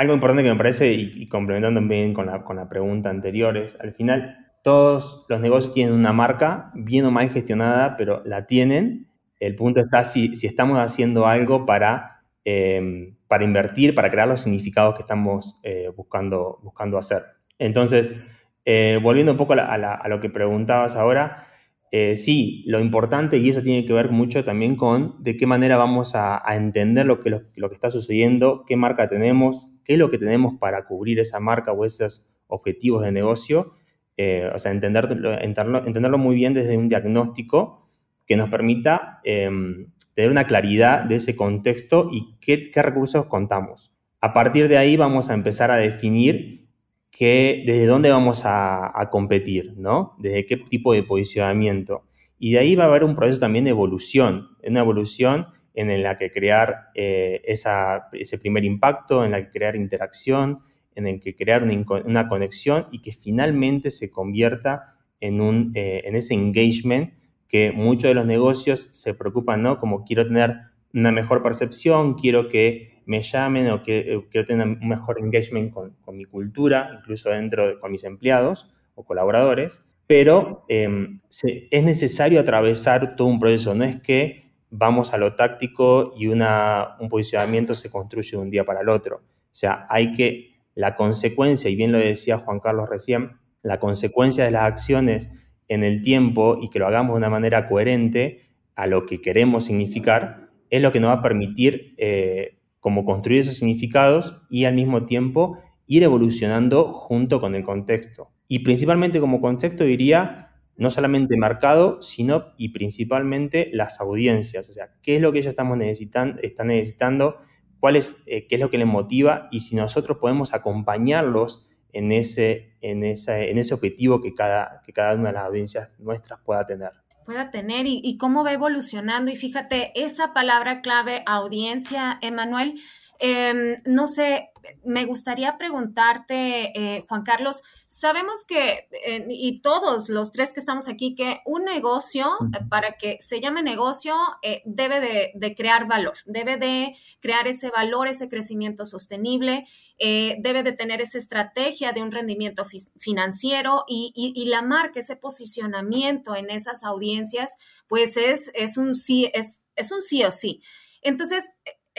Algo 0.00 0.14
importante 0.14 0.42
que 0.42 0.48
me 0.48 0.56
parece, 0.56 0.94
y, 0.94 1.28
complementando 1.28 1.78
también 1.78 2.14
con 2.14 2.24
la, 2.24 2.42
con 2.42 2.56
la 2.56 2.70
pregunta 2.70 3.10
anterior, 3.10 3.58
es 3.58 3.78
al 3.82 3.92
final 3.92 4.48
todos 4.64 5.26
los 5.28 5.40
negocios 5.40 5.74
tienen 5.74 5.92
una 5.92 6.14
marca, 6.14 6.70
bien 6.74 7.04
o 7.04 7.10
mal 7.10 7.28
gestionada, 7.28 7.98
pero 7.98 8.22
la 8.24 8.46
tienen. 8.46 9.08
El 9.40 9.56
punto 9.56 9.78
está 9.78 10.02
si, 10.02 10.34
si 10.34 10.46
estamos 10.46 10.78
haciendo 10.78 11.26
algo 11.26 11.66
para, 11.66 12.22
em, 12.46 13.14
para 13.28 13.44
invertir, 13.44 13.94
para 13.94 14.10
crear 14.10 14.26
los 14.26 14.40
significados 14.40 14.94
que 14.94 15.02
estamos 15.02 15.60
eh, 15.64 15.90
buscando, 15.94 16.60
buscando 16.62 16.96
hacer. 16.96 17.20
Entonces, 17.58 18.18
eh, 18.64 18.98
volviendo 19.02 19.32
un 19.32 19.38
poco 19.38 19.52
a, 19.52 20.08
lo 20.08 20.20
que 20.20 20.30
preguntabas 20.30 20.96
ahora, 20.96 21.44
eh, 21.92 22.16
sí, 22.16 22.62
lo 22.68 22.78
importante, 22.78 23.38
y 23.38 23.50
eso 23.50 23.62
tiene 23.62 23.84
que 23.84 23.92
ver 23.92 24.10
mucho 24.10 24.44
también 24.44 24.76
con 24.76 25.20
de 25.22 25.36
qué 25.36 25.46
manera 25.46 25.76
vamos 25.76 26.14
a, 26.14 26.40
entender 26.54 27.04
lo 27.04 27.20
que, 27.20 27.30
lo, 27.30 27.68
que 27.68 27.74
está 27.74 27.90
sucediendo, 27.90 28.64
qué 28.64 28.76
marca 28.76 29.08
tenemos, 29.08 29.74
qué 29.90 29.94
es 29.94 29.98
lo 29.98 30.08
que 30.08 30.18
tenemos 30.18 30.54
para 30.54 30.84
cubrir 30.84 31.18
esa 31.18 31.40
marca 31.40 31.72
o 31.72 31.84
esos 31.84 32.30
objetivos 32.46 33.02
de 33.02 33.10
negocio. 33.10 33.72
Eh, 34.16 34.48
o 34.54 34.56
sea, 34.56 34.70
entenderlo, 34.70 35.32
entenderlo, 35.40 36.16
muy 36.16 36.36
bien 36.36 36.54
desde 36.54 36.76
un 36.76 36.86
diagnóstico 36.86 37.84
que 38.24 38.36
nos 38.36 38.48
permita 38.50 39.18
em, 39.24 39.88
tener 40.14 40.30
una 40.30 40.44
claridad 40.44 41.02
de 41.02 41.16
ese 41.16 41.34
contexto 41.34 42.08
y 42.12 42.36
qué, 42.40 42.70
recursos 42.72 43.26
contamos. 43.26 43.92
A 44.20 44.32
partir 44.32 44.68
de 44.68 44.78
ahí 44.78 44.96
vamos 44.96 45.28
a 45.28 45.34
empezar 45.34 45.72
a 45.72 45.76
definir 45.76 46.68
que 47.10 47.64
desde 47.66 47.86
dónde 47.86 48.12
vamos 48.12 48.42
a, 48.44 49.08
competir, 49.10 49.74
¿no? 49.76 50.14
Desde 50.20 50.46
qué 50.46 50.56
tipo 50.56 50.92
de 50.92 51.02
posicionamiento. 51.02 52.04
Y 52.38 52.52
de 52.52 52.60
ahí 52.60 52.76
va 52.76 52.84
a 52.84 52.86
haber 52.86 53.02
un 53.02 53.16
proceso 53.16 53.40
también 53.40 53.64
de 53.64 53.70
evolución, 53.70 54.50
una 54.62 54.78
evolución 54.78 55.48
en 55.74 56.02
la 56.02 56.16
que 56.16 56.30
crear 56.30 56.88
eh, 56.94 57.42
ese 57.44 58.38
primer 58.38 58.64
impacto, 58.64 59.24
en 59.24 59.32
la 59.32 59.44
que 59.44 59.50
crear 59.50 59.76
interacción, 59.76 60.60
en 60.94 61.06
el 61.06 61.20
que 61.20 61.36
crear 61.36 61.62
una, 61.62 62.28
conexión 62.28 62.86
y 62.90 63.00
que 63.00 63.12
finalmente 63.12 63.90
se 63.90 64.10
convierta 64.10 64.96
en, 65.20 65.40
un, 65.40 65.72
eh, 65.74 66.02
en 66.04 66.16
ese 66.16 66.34
engagement 66.34 67.14
que 67.48 67.72
muchos 67.72 68.08
de 68.08 68.14
los 68.14 68.26
negocios 68.26 68.88
se 68.92 69.14
preocupan, 69.14 69.62
¿no? 69.62 69.78
Como 69.78 70.04
quiero 70.04 70.26
tener 70.26 70.56
una 70.92 71.12
mejor 71.12 71.42
percepción, 71.42 72.14
quiero 72.14 72.48
que 72.48 73.02
me 73.06 73.22
llamen 73.22 73.70
o 73.70 73.82
que 73.82 73.98
eh, 73.98 74.26
quiero 74.30 74.46
tener 74.46 74.66
un 74.66 74.88
mejor 74.88 75.18
engagement 75.18 75.72
con, 75.72 76.16
mi 76.16 76.24
cultura, 76.24 76.90
incluso 76.98 77.30
dentro 77.30 77.66
de, 77.66 77.78
con 77.78 77.90
mis 77.90 78.04
empleados 78.04 78.72
o 78.94 79.04
colaboradores, 79.04 79.82
pero 80.06 80.64
em, 80.68 81.20
es 81.28 81.82
necesario 81.82 82.40
atravesar 82.40 83.16
todo 83.16 83.28
un 83.28 83.38
proceso, 83.38 83.74
no 83.74 83.84
es 83.84 84.00
que 84.00 84.39
vamos 84.70 85.12
a 85.12 85.18
lo 85.18 85.34
táctico 85.34 86.14
y 86.16 86.28
una, 86.28 86.96
un 87.00 87.08
posicionamiento 87.08 87.74
se 87.74 87.90
construye 87.90 88.30
de 88.32 88.36
un 88.38 88.50
día 88.50 88.64
para 88.64 88.80
el 88.80 88.88
otro. 88.88 89.16
O 89.16 89.54
sea, 89.54 89.86
hay 89.88 90.12
que, 90.12 90.50
la 90.74 90.96
consecuencia, 90.96 91.68
y 91.70 91.76
bien 91.76 91.92
lo 91.92 91.98
decía 91.98 92.38
Juan 92.38 92.60
Carlos 92.60 92.88
recién, 92.88 93.32
la 93.62 93.78
consecuencia 93.78 94.44
de 94.44 94.50
las 94.50 94.62
acciones 94.62 95.32
en 95.68 95.84
el 95.84 96.02
tiempo 96.02 96.58
y 96.60 96.70
que 96.70 96.78
lo 96.78 96.86
hagamos 96.86 97.14
de 97.14 97.18
una 97.18 97.30
manera 97.30 97.68
coherente 97.68 98.42
a 98.74 98.86
lo 98.86 99.04
que 99.04 99.20
queremos 99.20 99.64
significar, 99.64 100.48
es 100.70 100.80
lo 100.80 100.92
que 100.92 101.00
nos 101.00 101.10
va 101.10 101.14
a 101.14 101.22
permitir 101.22 101.94
eh, 101.98 102.58
como 102.78 103.04
construir 103.04 103.40
esos 103.40 103.54
significados 103.56 104.40
y 104.48 104.64
al 104.64 104.74
mismo 104.74 105.04
tiempo 105.04 105.58
ir 105.86 106.02
evolucionando 106.02 106.92
junto 106.92 107.40
con 107.40 107.54
el 107.54 107.64
contexto. 107.64 108.30
Y 108.48 108.60
principalmente 108.60 109.20
como 109.20 109.40
contexto 109.40 109.84
diría 109.84 110.49
no 110.80 110.88
solamente 110.88 111.36
mercado, 111.36 112.00
sino 112.00 112.54
y 112.56 112.70
principalmente 112.70 113.68
las 113.74 114.00
audiencias, 114.00 114.66
o 114.70 114.72
sea, 114.72 114.94
qué 115.02 115.16
es 115.16 115.22
lo 115.22 115.30
que 115.30 115.40
ellos 115.40 115.50
estamos 115.50 115.76
necesitando, 115.76 116.40
están 116.40 116.68
necesitando, 116.68 117.36
cuál 117.80 117.96
es, 117.96 118.22
eh, 118.26 118.46
qué 118.48 118.54
es 118.54 118.60
lo 118.62 118.70
que 118.70 118.78
les 118.78 118.86
motiva 118.86 119.48
y 119.52 119.60
si 119.60 119.76
nosotros 119.76 120.16
podemos 120.16 120.54
acompañarlos 120.54 121.66
en 121.92 122.12
ese, 122.12 122.78
en 122.80 123.04
ese, 123.04 123.50
en 123.50 123.58
ese 123.58 123.74
objetivo 123.74 124.22
que 124.22 124.32
cada, 124.32 124.80
que 124.82 124.94
cada 124.94 125.14
una 125.14 125.28
de 125.28 125.34
las 125.34 125.44
audiencias 125.44 125.90
nuestras 125.98 126.40
pueda 126.40 126.64
tener. 126.64 126.92
Pueda 127.26 127.50
tener 127.50 127.84
y, 127.86 128.16
cómo 128.16 128.42
va 128.42 128.54
evolucionando. 128.54 129.30
Y 129.30 129.36
fíjate, 129.36 129.92
esa 129.94 130.32
palabra 130.32 130.80
clave, 130.80 131.22
audiencia, 131.26 132.18
Emanuel, 132.22 132.80
em, 133.18 133.82
no 133.84 134.06
sé, 134.06 134.48
me 134.82 135.04
gustaría 135.04 135.58
preguntarte, 135.58 136.72
eh, 136.74 137.04
Juan 137.06 137.22
Carlos, 137.22 137.62
Sabemos 137.92 138.44
que, 138.44 138.86
y 139.28 139.62
todos 139.62 140.08
los 140.08 140.30
tres 140.30 140.52
que 140.52 140.60
estamos 140.60 140.86
aquí, 140.86 141.16
que 141.16 141.40
un 141.44 141.64
negocio, 141.64 142.24
eh, 142.54 142.64
para 142.68 142.92
que 142.92 143.18
se 143.18 143.40
llame 143.40 143.64
negocio, 143.64 144.14
eh, 144.42 144.62
debe 144.64 145.32
de, 145.34 145.54
crear 145.56 145.88
valor, 145.88 146.14
debe 146.24 146.56
de 146.56 146.94
crear 147.18 147.48
ese 147.48 147.68
valor, 147.68 148.06
ese 148.06 148.28
crecimiento 148.28 148.86
sostenible, 148.86 149.66
eh, 149.98 150.36
debe 150.38 150.62
de 150.62 150.70
tener 150.70 151.00
esa 151.00 151.18
estrategia 151.18 151.90
de 151.90 152.00
un 152.00 152.12
rendimiento 152.12 152.64
financiero 153.00 153.82
y, 153.88 154.44
la 154.46 154.62
marca, 154.62 155.00
ese 155.00 155.16
posicionamiento 155.16 156.36
en 156.36 156.48
esas 156.48 156.84
audiencias, 156.84 157.56
pues 157.88 158.16
es, 158.16 158.52
es, 158.54 158.76
un, 158.76 158.94
sí, 158.94 159.32
es, 159.34 159.64
es 159.74 159.90
un 159.90 160.00
sí 160.00 160.22
o 160.22 160.30
sí. 160.30 160.62
Entonces, 161.02 161.50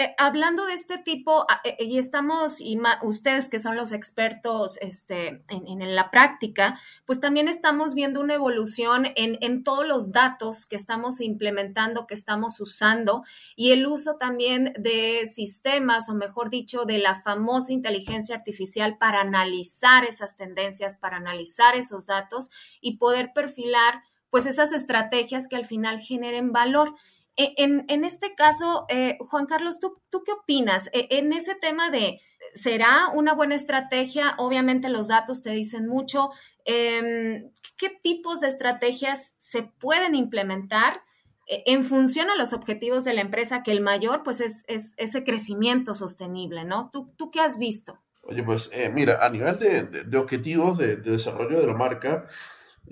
eh, 0.01 0.15
hablando 0.17 0.65
de 0.65 0.73
este 0.73 0.97
tipo, 0.97 1.45
ah, 1.47 1.61
eh, 1.63 1.77
y 1.79 1.99
estamos, 1.99 2.59
y 2.59 2.79
ustedes 3.03 3.49
que 3.49 3.59
son 3.59 3.75
los 3.75 3.91
expertos 3.91 4.77
este, 4.81 5.43
en, 5.47 5.95
la 5.95 6.09
práctica, 6.09 6.79
pues 7.05 7.19
también 7.19 7.47
estamos 7.47 7.93
viendo 7.93 8.19
una 8.19 8.33
evolución 8.33 9.05
en, 9.15 9.37
en, 9.41 9.63
todos 9.63 9.85
los 9.85 10.11
datos 10.11 10.65
que 10.65 10.75
estamos 10.75 11.21
implementando, 11.21 12.07
que 12.07 12.15
estamos 12.15 12.59
usando, 12.59 13.23
y 13.55 13.73
el 13.73 13.85
uso 13.85 14.15
también 14.15 14.73
de 14.79 15.27
sistemas, 15.31 16.09
o 16.09 16.15
mejor 16.15 16.49
dicho, 16.49 16.85
de 16.85 16.97
la 16.97 17.21
famosa 17.21 17.71
inteligencia 17.71 18.35
artificial 18.35 18.97
para 18.97 19.21
analizar 19.21 20.03
esas 20.05 20.35
tendencias, 20.35 20.97
para 20.97 21.17
analizar 21.17 21.75
esos 21.75 22.07
datos 22.07 22.49
y 22.81 22.97
poder 22.97 23.33
perfilar 23.33 24.01
pues 24.31 24.45
esas 24.45 24.71
estrategias 24.71 25.47
que 25.47 25.57
al 25.57 25.65
final 25.65 25.99
generen 25.99 26.51
valor. 26.51 26.95
E, 27.37 27.53
en, 27.57 28.03
este 28.03 28.35
caso, 28.35 28.85
eh, 28.89 29.17
Juan 29.19 29.45
Carlos, 29.45 29.79
¿tú, 29.79 30.01
¿tú, 30.09 30.23
qué 30.23 30.33
opinas? 30.33 30.89
E, 30.93 31.07
en 31.11 31.33
ese 31.33 31.55
tema 31.55 31.89
de, 31.89 32.19
¿será 32.53 33.07
una 33.13 33.33
buena 33.33 33.55
estrategia? 33.55 34.35
Obviamente 34.37 34.89
los 34.89 35.07
datos 35.07 35.41
te 35.41 35.51
dicen 35.51 35.87
mucho. 35.87 36.31
Em, 36.65 37.51
¿Qué 37.77 37.89
tipos 37.89 38.41
de 38.41 38.47
estrategias 38.47 39.33
se 39.37 39.63
pueden 39.63 40.15
implementar 40.15 41.01
e, 41.47 41.63
en 41.67 41.85
función 41.85 42.29
a 42.29 42.35
los 42.35 42.53
objetivos 42.53 43.05
de 43.05 43.13
la 43.13 43.21
empresa? 43.21 43.63
Que 43.63 43.71
el 43.71 43.81
mayor, 43.81 44.23
pues, 44.23 44.41
es, 44.41 44.63
ese 44.67 45.23
crecimiento 45.23 45.95
sostenible, 45.95 46.65
¿no? 46.65 46.89
¿Tú, 46.91 47.13
tú 47.17 47.31
qué 47.31 47.39
has 47.39 47.57
visto? 47.57 47.99
Oye, 48.23 48.43
pues 48.43 48.69
eh, 48.73 48.91
mira, 48.93 49.25
a 49.25 49.29
nivel 49.29 49.57
de, 49.57 50.17
objetivos 50.17 50.77
de, 50.77 50.97
desarrollo 50.97 51.59
de 51.59 51.67
la 51.67 51.73
marca, 51.73 52.27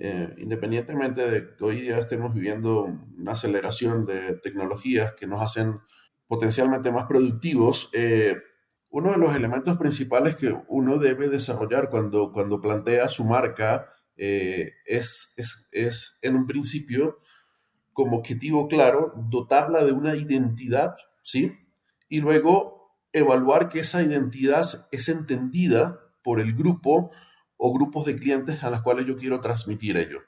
eh, 0.02 0.34
independientemente 0.38 1.30
de 1.30 1.54
que 1.54 1.62
hoy 1.62 1.82
día 1.82 1.98
estemos 1.98 2.32
viviendo 2.32 2.84
una 3.18 3.32
aceleración 3.32 4.06
de 4.06 4.36
tecnologías 4.36 5.12
que 5.12 5.26
nos 5.26 5.42
hacen 5.42 5.78
potencialmente 6.26 6.90
más 6.90 7.04
productivos, 7.04 7.90
eh, 7.92 8.38
uno 8.88 9.10
de 9.10 9.18
los 9.18 9.36
elementos 9.36 9.76
principales 9.76 10.36
que 10.36 10.56
uno 10.68 10.96
debe 10.96 11.28
desarrollar 11.28 11.90
cuando, 11.90 12.32
cuando 12.32 12.62
plantea 12.62 13.10
su 13.10 13.26
marca 13.26 13.90
eh, 14.16 14.72
es, 14.86 15.34
es, 15.36 15.68
es, 15.70 16.18
en 16.22 16.34
un 16.34 16.46
principio, 16.46 17.18
como 17.92 18.16
objetivo 18.16 18.68
claro, 18.68 19.12
dotarla 19.28 19.84
de 19.84 19.92
una 19.92 20.16
identidad, 20.16 20.94
¿sí? 21.22 21.52
Y 22.08 22.20
luego 22.20 22.96
evaluar 23.12 23.68
que 23.68 23.80
esa 23.80 24.02
identidad 24.02 24.64
es 24.92 25.08
entendida 25.10 26.00
por 26.22 26.40
el 26.40 26.54
grupo 26.54 27.10
o 27.62 27.72
grupos 27.74 28.06
de 28.06 28.16
clientes 28.16 28.64
a 28.64 28.70
las 28.70 28.80
cuales 28.80 29.06
yo 29.06 29.16
quiero 29.16 29.38
transmitir 29.38 29.98
ello. 29.98 30.20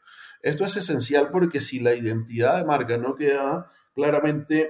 Esto 0.43 0.67
es 0.67 0.77
esencial 0.77 1.31
porque 1.31 1.61
si 1.61 1.81
la 1.81 1.95
identidad 1.95 2.59
de 2.59 2.65
marca 2.67 2.99
no 2.99 3.15
queda 3.15 3.71
claramente 3.95 4.69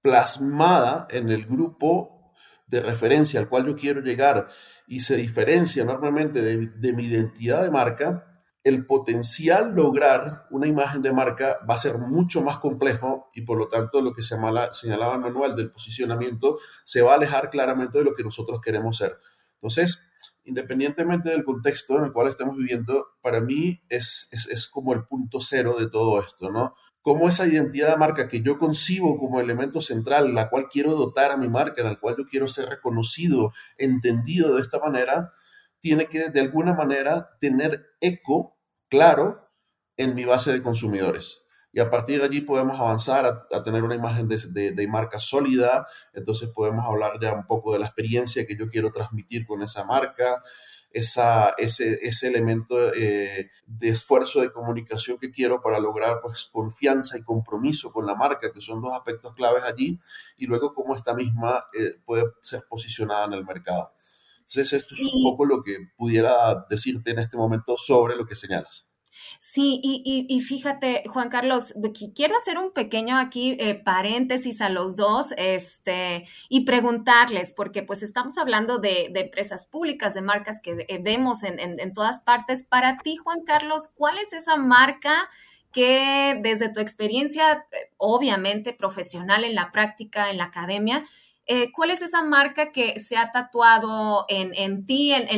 plasmada 0.00 1.08
en 1.10 1.30
el 1.30 1.44
grupo 1.44 2.32
de 2.68 2.80
referencia 2.80 3.40
al 3.40 3.48
cual 3.48 3.66
yo 3.66 3.74
quiero 3.74 4.00
llegar 4.00 4.48
y 4.86 5.00
se 5.00 5.16
diferencia 5.16 5.82
enormemente 5.82 6.40
de, 6.40 6.92
mi 6.92 7.06
identidad 7.06 7.64
de 7.64 7.70
marca, 7.72 8.42
el 8.62 8.86
potencial 8.86 9.74
lograr 9.74 10.46
una 10.50 10.68
imagen 10.68 11.02
de 11.02 11.12
marca 11.12 11.58
va 11.68 11.74
a 11.74 11.78
ser 11.78 11.98
mucho 11.98 12.42
más 12.42 12.58
complejo 12.58 13.30
y 13.34 13.42
por 13.42 13.58
lo 13.58 13.68
tanto 13.68 14.00
lo 14.00 14.14
que 14.14 14.22
se 14.22 14.36
señalaba 14.70 15.18
Manuel 15.18 15.56
del 15.56 15.72
posicionamiento 15.72 16.58
se 16.84 17.02
va 17.02 17.12
a 17.12 17.16
alejar 17.16 17.50
claramente 17.50 17.98
de 17.98 18.04
lo 18.04 18.14
que 18.14 18.22
nosotros 18.22 18.60
queremos 18.60 18.98
ser. 18.98 19.18
Entonces, 19.54 20.10
independientemente 20.44 21.30
del 21.30 21.44
contexto 21.44 21.98
en 21.98 22.04
el 22.04 22.12
cual 22.12 22.28
estemos 22.28 22.56
viviendo, 22.56 23.06
para 23.22 23.40
mí 23.40 23.82
es, 23.88 24.28
es, 24.30 24.68
como 24.68 24.92
el 24.92 25.04
punto 25.04 25.40
cero 25.40 25.76
de 25.78 25.88
todo 25.88 26.20
esto, 26.20 26.50
¿no? 26.50 26.74
Cómo 27.00 27.28
esa 27.28 27.46
identidad 27.46 27.90
de 27.90 27.96
marca 27.96 28.28
que 28.28 28.42
yo 28.42 28.56
concibo 28.56 29.18
como 29.18 29.40
elemento 29.40 29.82
central, 29.82 30.34
la 30.34 30.48
cual 30.48 30.68
quiero 30.70 30.94
dotar 30.94 31.32
a 31.32 31.36
mi 31.36 31.48
marca, 31.48 31.82
en 31.82 31.88
la 31.88 31.96
cual 31.96 32.16
yo 32.18 32.24
quiero 32.24 32.48
ser 32.48 32.68
reconocido, 32.68 33.52
entendido 33.76 34.54
de 34.54 34.62
esta 34.62 34.78
manera, 34.78 35.32
tiene 35.80 36.06
que 36.06 36.30
de 36.30 36.40
alguna 36.40 36.72
manera 36.72 37.30
tener 37.40 37.84
eco 38.00 38.56
claro 38.88 39.50
en 39.96 40.14
mi 40.14 40.24
base 40.24 40.52
de 40.52 40.62
consumidores 40.62 41.43
y 41.74 41.80
a 41.80 41.90
partir 41.90 42.20
de 42.20 42.26
allí 42.26 42.40
podemos 42.40 42.78
avanzar 42.78 43.26
a, 43.50 43.62
tener 43.64 43.82
una 43.82 43.96
imagen 43.96 44.28
de, 44.28 44.86
marca 44.88 45.18
sólida, 45.18 45.88
entonces 46.12 46.48
podemos 46.50 46.86
hablar 46.86 47.18
ya 47.20 47.32
un 47.32 47.46
poco 47.46 47.72
de 47.72 47.80
la 47.80 47.86
experiencia 47.86 48.46
que 48.46 48.56
yo 48.56 48.68
quiero 48.68 48.92
transmitir 48.92 49.44
con 49.44 49.60
esa 49.60 49.84
marca, 49.84 50.44
esa, 50.92 51.52
ese, 51.58 51.98
ese 52.02 52.28
elemento 52.28 52.94
eh, 52.94 53.50
de 53.66 53.88
esfuerzo 53.88 54.40
de 54.40 54.52
comunicación 54.52 55.18
que 55.18 55.32
quiero 55.32 55.60
para 55.60 55.80
lograr 55.80 56.20
pues, 56.22 56.48
confianza 56.52 57.18
y 57.18 57.24
compromiso 57.24 57.90
con 57.90 58.06
la 58.06 58.14
marca, 58.14 58.52
que 58.52 58.60
son 58.60 58.80
dos 58.80 58.94
aspectos 58.94 59.34
claves 59.34 59.64
allí, 59.64 59.98
y 60.38 60.46
luego 60.46 60.74
cómo 60.74 60.94
esta 60.94 61.12
misma 61.12 61.64
eh, 61.76 61.96
puede 62.04 62.22
ser 62.40 62.64
posicionada 62.68 63.24
en 63.24 63.32
el 63.32 63.44
mercado. 63.44 63.92
Entonces, 64.36 64.74
esto 64.74 64.94
es 64.94 65.00
un 65.00 65.24
poco 65.24 65.44
lo 65.44 65.64
que 65.64 65.78
pudiera 65.96 66.66
decirte 66.70 67.10
en 67.10 67.18
este 67.18 67.36
momento 67.36 67.76
sobre 67.76 68.14
lo 68.14 68.26
que 68.26 68.36
señalas. 68.36 68.93
Sí, 69.38 69.80
y, 69.82 70.40
fíjate, 70.40 71.02
Juan 71.06 71.28
Carlos, 71.28 71.74
quiero 72.14 72.36
hacer 72.36 72.58
un 72.58 72.72
pequeño 72.72 73.16
aquí 73.16 73.56
eh, 73.60 73.74
paréntesis 73.74 74.60
a 74.60 74.68
los 74.68 74.96
dos 74.96 75.32
este, 75.36 76.26
y 76.48 76.64
preguntarles, 76.64 77.52
porque 77.52 77.82
pues 77.82 78.02
estamos 78.02 78.38
hablando 78.38 78.78
de, 78.78 79.12
empresas 79.14 79.66
públicas, 79.66 80.14
de 80.14 80.22
marcas 80.22 80.60
que 80.60 80.84
eh, 80.88 80.98
vemos 81.02 81.42
en, 81.44 81.58
en, 81.58 81.92
todas 81.92 82.20
partes. 82.20 82.62
Para 82.62 82.98
ti, 82.98 83.16
Juan 83.16 83.44
Carlos, 83.44 83.88
¿cuál 83.94 84.18
es 84.18 84.32
esa 84.32 84.56
marca? 84.56 85.28
que 85.74 86.38
desde 86.40 86.68
tu 86.68 86.80
experiencia, 86.80 87.66
eh, 87.72 87.90
obviamente 87.96 88.72
profesional 88.72 89.42
en 89.44 89.56
la 89.56 89.72
práctica, 89.72 90.30
en 90.30 90.38
la 90.38 90.44
academia, 90.44 91.04
eh, 91.46 91.72
¿Cuál 91.72 91.90
es 91.90 92.00
esa 92.00 92.22
marca 92.22 92.72
que 92.72 92.98
se 92.98 93.18
ha 93.18 93.30
tatuado 93.30 94.24
en, 94.28 94.86
ti, 94.86 95.12
en, 95.12 95.28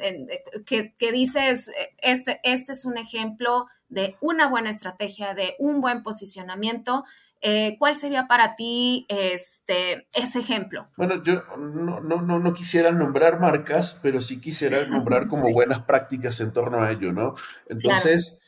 eh, 0.00 0.44
que, 0.64 1.12
dices, 1.12 1.68
eh, 1.68 1.90
este, 1.98 2.40
este 2.44 2.72
es 2.72 2.84
un 2.84 2.96
ejemplo 2.96 3.66
de 3.88 4.16
una 4.20 4.48
buena 4.48 4.70
estrategia, 4.70 5.34
de 5.34 5.56
un 5.58 5.80
buen 5.80 6.02
posicionamiento? 6.02 7.04
¿Cuál 7.80 7.96
sería 7.96 8.28
para 8.28 8.54
ti 8.54 9.04
este, 9.08 10.06
ese 10.14 10.38
ejemplo? 10.38 10.86
Bueno, 10.96 11.24
yo 11.24 11.42
no, 11.58 12.00
no, 12.00 12.38
no, 12.38 12.54
quisiera 12.54 12.92
nombrar 12.92 13.40
marcas, 13.40 13.98
pero 14.00 14.20
sí 14.20 14.40
quisiera 14.40 14.78
nombrar 14.88 15.26
como 15.26 15.52
buenas 15.52 15.82
prácticas 15.82 16.38
en 16.38 16.52
torno 16.52 16.80
a 16.80 16.92
ello, 16.92 17.12
¿no? 17.12 17.34
Entonces, 17.68 18.40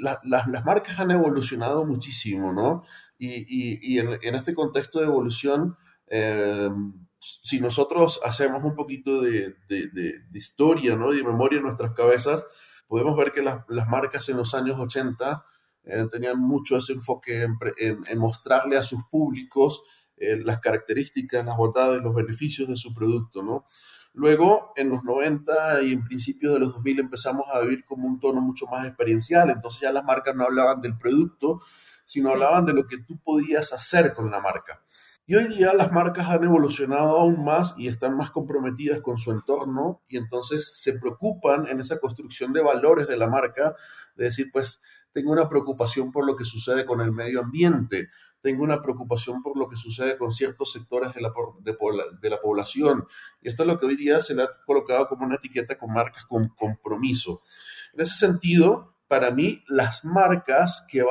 las 0.00 0.64
marcas 0.64 0.98
han 0.98 1.10
evolucionado 1.10 1.84
muchísimo, 1.84 2.54
¿no? 2.54 2.84
Y, 3.18 3.98
en, 3.98 4.34
este 4.34 4.54
contexto 4.54 5.00
de 5.00 5.06
evolución, 5.06 5.76
eh, 6.06 6.68
si 7.18 7.60
nosotros 7.60 8.20
hacemos 8.24 8.62
un 8.62 8.74
poquito 8.74 9.20
de, 9.20 9.56
historia, 10.32 10.96
¿no? 10.96 11.10
de 11.10 11.24
memoria 11.24 11.58
en 11.58 11.64
nuestras 11.64 11.92
cabezas, 11.92 12.46
podemos 12.86 13.16
ver 13.16 13.32
que 13.32 13.42
las, 13.42 13.66
marcas 13.88 14.28
en 14.28 14.36
los 14.36 14.54
años 14.54 14.78
80 14.78 15.44
eh, 15.84 16.06
tenían 16.10 16.38
mucho 16.38 16.76
ese 16.76 16.92
enfoque 16.92 17.46
en, 17.78 18.18
mostrarle 18.18 18.76
a 18.76 18.82
sus 18.82 19.00
públicos 19.10 19.82
eh, 20.16 20.40
las 20.44 20.60
características, 20.60 21.44
las 21.44 21.56
bondades, 21.56 22.02
los 22.02 22.14
beneficios 22.14 22.68
de 22.68 22.76
su 22.76 22.94
producto, 22.94 23.42
¿no? 23.42 23.66
Luego, 24.14 24.72
en 24.74 24.88
los 24.88 25.04
90 25.04 25.82
y 25.82 25.92
en 25.92 26.02
principios 26.02 26.52
de 26.54 26.60
los 26.60 26.74
2000 26.74 27.00
empezamos 27.00 27.46
a 27.52 27.60
vivir 27.60 27.84
como 27.84 28.08
un 28.08 28.18
tono 28.18 28.40
mucho 28.40 28.66
más 28.66 28.86
experiencial, 28.86 29.50
entonces 29.50 29.82
ya 29.82 29.92
las 29.92 30.02
marcas 30.02 30.34
no 30.34 30.44
hablaban 30.44 30.80
del 30.80 30.98
producto, 30.98 31.60
sino 32.08 32.30
hablaban 32.30 32.64
de 32.64 32.72
lo 32.72 32.86
que 32.86 32.96
tú 32.96 33.18
podías 33.18 33.70
hacer 33.74 34.14
con 34.14 34.30
la 34.30 34.40
marca. 34.40 34.82
Y 35.26 35.34
hoy 35.34 35.46
día 35.46 35.74
las 35.74 35.92
marcas 35.92 36.26
han 36.30 36.42
evolucionado 36.42 37.18
aún 37.18 37.44
más 37.44 37.74
y 37.76 37.86
están 37.86 38.16
más 38.16 38.30
comprometidas 38.30 39.02
con 39.02 39.18
su 39.18 39.30
entorno 39.30 40.00
y 40.08 40.16
entonces 40.16 40.80
se 40.80 40.98
preocupan 40.98 41.66
en 41.66 41.80
esa 41.80 42.00
construcción 42.00 42.54
de 42.54 42.62
valores 42.62 43.08
de 43.08 43.18
la 43.18 43.26
marca, 43.26 43.76
de 44.16 44.24
decir, 44.24 44.48
pues 44.50 44.80
tengo 45.12 45.32
una 45.32 45.50
preocupación 45.50 46.12
por 46.12 46.24
lo 46.24 46.34
que 46.34 46.46
sucede 46.46 46.86
con 46.86 47.02
el 47.02 47.12
medio 47.12 47.40
ambiente, 47.40 48.08
tengo 48.40 48.64
una 48.64 48.80
preocupación 48.80 49.42
por 49.42 49.58
lo 49.58 49.68
que 49.68 49.76
sucede 49.76 50.16
con 50.16 50.32
ciertos 50.32 50.72
sectores 50.72 51.12
de 51.12 51.20
la, 51.20 51.30
de, 51.60 52.30
la 52.30 52.40
población. 52.40 53.06
Y 53.42 53.50
esto 53.50 53.64
es 53.64 53.66
lo 53.66 53.78
que 53.78 53.84
hoy 53.84 53.96
día 53.96 54.20
se 54.20 54.34
le 54.34 54.44
ha 54.44 54.48
colocado 54.64 55.08
como 55.08 55.26
una 55.26 55.34
etiqueta 55.34 55.76
con 55.76 55.92
marcas 55.92 56.24
con 56.24 56.48
compromiso. 56.56 57.42
En 57.92 58.00
ese 58.00 58.14
sentido, 58.14 58.94
para 59.08 59.30
mí 59.30 59.64
las 59.68 60.04
marcas 60.04 60.84
que, 60.86 61.02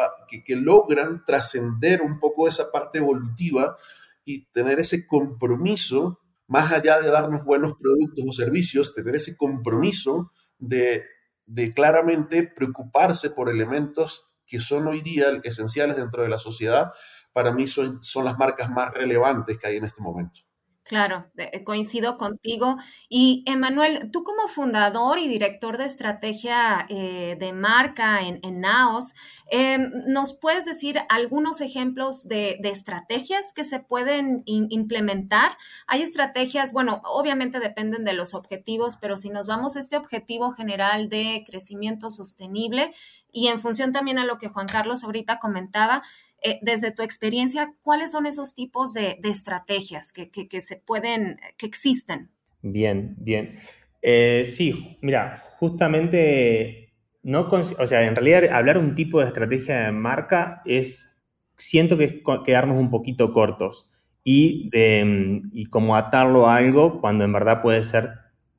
logran 0.56 1.26
trascender 1.26 2.02
un 2.02 2.20
poco 2.20 2.48
esa 2.48 2.72
parte 2.72 3.00
evolutiva 3.00 3.76
y 4.24 4.46
tener 4.52 4.80
ese 4.80 5.08
compromiso, 5.08 6.22
más 6.48 6.72
allá 6.72 7.02
de 7.02 7.10
darnos 7.10 7.44
buenos 7.44 7.74
productos 7.80 8.24
o 8.28 8.34
servicios, 8.34 8.94
tener 8.94 9.16
ese 9.16 9.36
compromiso 9.36 10.32
de, 10.60 11.06
de 11.48 11.72
claramente 11.72 12.44
preocuparse 12.44 13.32
por 13.32 13.50
elementos 13.50 14.26
que 14.46 14.60
son 14.62 14.88
hoy 14.88 15.02
día 15.02 15.28
esenciales 15.44 15.98
dentro 15.98 16.24
de 16.24 16.30
la 16.30 16.40
sociedad, 16.40 16.92
para 17.34 17.52
mí 17.52 17.68
son, 17.68 18.02
son 18.02 18.26
las 18.26 18.38
marcas 18.38 18.70
más 18.70 18.94
relevantes 18.94 19.58
que 19.58 19.68
hay 19.68 19.78
en 19.78 19.86
este 19.86 20.02
momento. 20.02 20.47
Claro, 20.88 21.26
eh, 21.36 21.66
coincido 21.66 22.18
contigo. 22.18 22.78
Y 23.10 23.44
Emanuel, 23.46 24.10
tú 24.10 24.24
como 24.24 24.48
fundador 24.48 25.20
y 25.20 25.28
director 25.28 25.78
de 25.78 25.84
estrategia 25.84 26.86
eh, 26.88 27.36
de 27.38 27.52
marca 27.52 28.22
en, 28.22 28.40
NAOS, 28.62 29.14
em, 29.52 29.92
¿nos 30.08 30.32
puedes 30.32 30.64
decir 30.64 31.00
algunos 31.10 31.60
ejemplos 31.60 32.30
de, 32.30 32.62
estrategias 32.64 33.52
que 33.52 33.66
se 33.66 33.82
pueden 33.82 34.44
implementar? 34.46 35.58
Hay 35.88 36.02
estrategias, 36.04 36.72
bueno, 36.72 37.02
obviamente 37.04 37.60
dependen 37.60 38.06
de 38.06 38.14
los 38.14 38.34
objetivos, 38.34 38.96
pero 38.96 39.18
si 39.18 39.30
nos 39.30 39.46
vamos 39.46 39.76
a 39.76 39.80
este 39.80 39.98
objetivo 39.98 40.54
general 40.54 41.10
de 41.10 41.44
crecimiento 41.46 42.10
sostenible 42.12 42.94
y 43.34 43.50
en 43.50 43.60
función 43.60 43.92
también 43.92 44.20
a 44.20 44.26
lo 44.26 44.38
que 44.38 44.48
Juan 44.48 44.68
Carlos 44.68 45.04
ahorita 45.04 45.40
comentaba, 45.40 46.04
eh, 46.44 46.60
desde 46.62 46.92
tu 46.92 47.02
experiencia, 47.02 47.74
¿cuáles 47.82 48.12
son 48.12 48.26
esos 48.26 48.54
tipos 48.54 48.94
de, 48.94 49.20
estrategias 49.24 50.14
que, 50.14 50.62
se 50.62 50.76
pueden, 50.78 51.40
que 51.58 51.66
existen? 51.66 52.30
Bien, 52.62 53.16
bien. 53.18 53.56
Eh, 54.02 54.44
sí, 54.46 54.98
mira, 55.02 55.44
justamente, 55.60 56.94
no, 57.24 57.50
o 57.50 57.88
sea, 57.88 58.06
en 58.06 58.16
realidad 58.16 58.56
hablar 58.56 58.78
un 58.78 58.94
tipo 58.94 59.20
de 59.20 59.26
estrategia 59.26 59.86
de 59.86 59.92
marca 59.92 60.62
es, 60.66 61.20
siento 61.58 61.98
que 61.98 62.04
es 62.04 62.14
quedarnos 62.46 62.78
un 62.78 62.92
poquito 62.92 63.34
cortos 63.34 63.90
y, 64.24 64.70
de, 64.70 65.42
y 65.52 65.66
como 65.66 65.96
atarlo 65.96 66.48
a 66.48 66.58
algo 66.58 67.02
cuando 67.02 67.24
en 67.24 67.34
verdad 67.34 67.62
puede 67.64 67.84
ser 67.84 68.12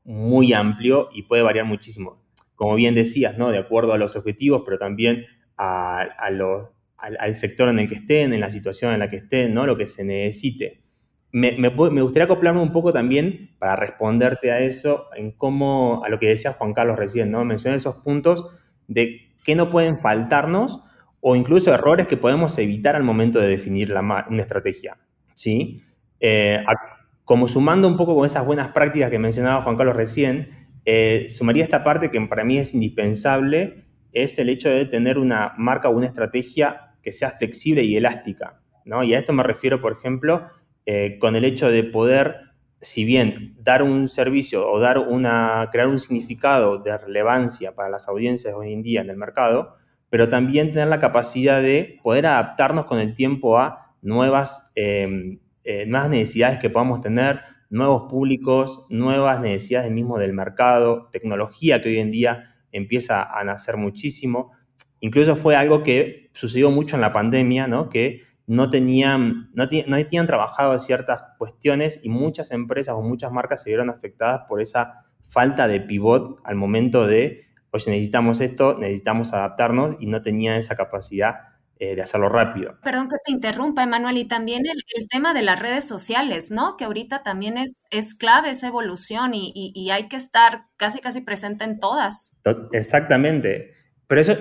muy 0.04 0.52
amplio 0.52 1.10
y 1.12 1.22
puede 1.22 1.42
variar 1.42 1.64
muchísimo. 1.64 2.24
Como 2.56 2.74
bien 2.74 2.96
decías, 2.96 3.38
¿no? 3.38 3.50
De 3.50 3.58
acuerdo 3.58 3.92
a 3.92 3.98
los 3.98 4.16
objetivos, 4.16 4.62
pero 4.64 4.78
también 4.78 5.26
a, 5.56 6.00
a 6.00 6.30
los 6.30 6.70
al, 6.98 7.34
sector 7.34 7.68
en 7.68 7.78
el 7.78 7.88
que 7.88 7.94
estén, 7.94 8.32
en 8.32 8.40
la 8.40 8.50
situación 8.50 8.92
en 8.92 8.98
la 8.98 9.08
que 9.08 9.16
estén, 9.16 9.54
¿no? 9.54 9.66
lo 9.66 9.76
que 9.76 9.86
se 9.86 10.04
necesite. 10.04 10.80
Me, 11.30 11.68
gustaría 11.68 12.24
acoplarme 12.24 12.60
un 12.60 12.72
poco 12.72 12.92
también 12.92 13.50
para 13.58 13.76
responderte 13.76 14.50
a 14.50 14.60
eso, 14.60 15.08
en 15.14 15.32
cómo, 15.32 16.02
a 16.04 16.08
lo 16.08 16.18
que 16.18 16.28
decía 16.28 16.52
Juan 16.52 16.72
Carlos 16.72 16.98
recién, 16.98 17.30
¿no? 17.30 17.44
Mencioné 17.44 17.76
esos 17.76 17.96
puntos 17.96 18.46
de 18.86 19.30
qué 19.44 19.54
no 19.54 19.68
pueden 19.68 19.98
faltarnos 19.98 20.82
o 21.20 21.36
incluso 21.36 21.72
errores 21.72 22.06
que 22.06 22.16
podemos 22.16 22.56
evitar 22.58 22.96
al 22.96 23.02
momento 23.02 23.40
de 23.40 23.48
definir 23.48 23.90
la, 23.90 24.00
una 24.00 24.40
estrategia, 24.40 24.96
¿sí? 25.34 25.82
Eh, 26.18 26.64
como 27.24 27.46
sumando 27.46 27.86
un 27.88 27.96
poco 27.96 28.16
con 28.16 28.24
esas 28.24 28.46
buenas 28.46 28.68
prácticas 28.68 29.10
que 29.10 29.18
mencionaba 29.18 29.62
Juan 29.62 29.76
Carlos 29.76 29.96
recién, 29.96 30.48
eh, 30.86 31.26
sumaría 31.28 31.62
esta 31.62 31.84
parte 31.84 32.10
que 32.10 32.18
para 32.22 32.42
mí 32.42 32.56
es 32.56 32.72
indispensable, 32.72 33.84
es 34.12 34.38
el 34.38 34.48
hecho 34.48 34.70
de 34.70 34.86
tener 34.86 35.18
una 35.18 35.52
marca 35.58 35.90
o 35.90 35.92
una 35.92 36.06
estrategia 36.06 36.87
que 37.02 37.12
sea 37.12 37.30
flexible 37.30 37.82
y 37.82 37.96
elástica. 37.96 38.60
¿no? 38.84 39.02
Y 39.04 39.14
a 39.14 39.18
esto 39.18 39.32
me 39.32 39.42
refiero, 39.42 39.80
por 39.80 39.92
ejemplo, 39.92 40.46
eh, 40.86 41.18
con 41.20 41.36
el 41.36 41.44
hecho 41.44 41.70
de 41.70 41.84
poder, 41.84 42.36
si 42.80 43.04
bien 43.04 43.54
dar 43.58 43.82
un 43.82 44.08
servicio 44.08 44.70
o 44.70 44.80
dar 44.80 44.98
una, 44.98 45.68
crear 45.70 45.88
un 45.88 45.98
significado 45.98 46.78
de 46.78 46.96
relevancia 46.96 47.74
para 47.74 47.90
las 47.90 48.08
audiencias 48.08 48.54
hoy 48.54 48.72
en 48.72 48.82
día 48.82 49.00
en 49.00 49.10
el 49.10 49.16
mercado, 49.16 49.74
pero 50.10 50.28
también 50.28 50.72
tener 50.72 50.88
la 50.88 51.00
capacidad 51.00 51.60
de 51.60 51.98
poder 52.02 52.26
adaptarnos 52.26 52.86
con 52.86 52.98
el 52.98 53.12
tiempo 53.12 53.58
a 53.58 53.94
nuevas, 54.00 54.70
em, 54.74 55.40
eh, 55.64 55.84
necesidades 55.86 56.58
que 56.58 56.70
podamos 56.70 57.00
tener, 57.00 57.42
nuevos 57.70 58.10
públicos, 58.10 58.86
nuevas 58.88 59.40
necesidades 59.40 59.90
mismo 59.90 60.18
del 60.18 60.32
mercado, 60.32 61.08
tecnología 61.12 61.82
que 61.82 61.90
hoy 61.90 61.98
en 61.98 62.10
día 62.10 62.54
empieza 62.72 63.22
a 63.22 63.44
nacer 63.44 63.76
muchísimo. 63.76 64.52
Incluso 65.00 65.36
fue 65.36 65.56
algo 65.56 65.82
que 65.82 66.30
sucedió 66.32 66.70
mucho 66.70 66.96
en 66.96 67.02
la 67.02 67.12
pandemia, 67.12 67.66
¿no? 67.66 67.88
Que 67.88 68.22
no 68.48 68.70
tenían, 68.70 69.50
no, 69.52 69.68
tenían 69.68 70.26
trabajado 70.26 70.76
ciertas 70.78 71.22
cuestiones 71.36 72.00
y 72.02 72.08
muchas 72.08 72.50
empresas 72.50 72.94
o 72.94 73.02
muchas 73.02 73.30
marcas 73.30 73.62
se 73.62 73.70
vieron 73.70 73.90
afectadas 73.90 74.42
por 74.48 74.62
esa 74.62 75.04
falta 75.26 75.68
de 75.68 75.80
pivot 75.82 76.40
al 76.44 76.56
momento 76.56 77.06
de, 77.06 77.44
oye, 77.70 77.90
necesitamos 77.90 78.40
esto, 78.40 78.78
necesitamos 78.78 79.34
adaptarnos 79.34 79.96
y 80.00 80.06
no 80.06 80.22
tenían 80.22 80.56
esa 80.56 80.76
capacidad 80.76 81.34
eh, 81.78 81.94
de 81.94 82.00
hacerlo 82.00 82.30
rápido. 82.30 82.78
Perdón 82.82 83.08
que 83.08 83.16
te 83.22 83.32
interrumpa, 83.32 83.82
Emanuel, 83.82 84.16
y 84.16 84.24
también 84.24 84.62
el, 84.66 85.08
tema 85.08 85.34
de 85.34 85.42
las 85.42 85.60
redes 85.60 85.86
sociales, 85.86 86.50
¿no? 86.50 86.76
Que 86.78 86.86
ahorita 86.86 87.22
también 87.22 87.58
es, 87.58 87.84
es 87.90 88.14
clave 88.14 88.50
esa 88.50 88.66
evolución 88.66 89.32
y, 89.34 89.52
y 89.54 89.90
hay 89.90 90.08
que 90.08 90.16
estar 90.16 90.64
casi, 90.78 91.00
casi 91.00 91.20
presente 91.20 91.64
en 91.64 91.78
todas. 91.78 92.32
Exactamente. 92.72 93.77
Pero 94.08 94.22
eso 94.22 94.32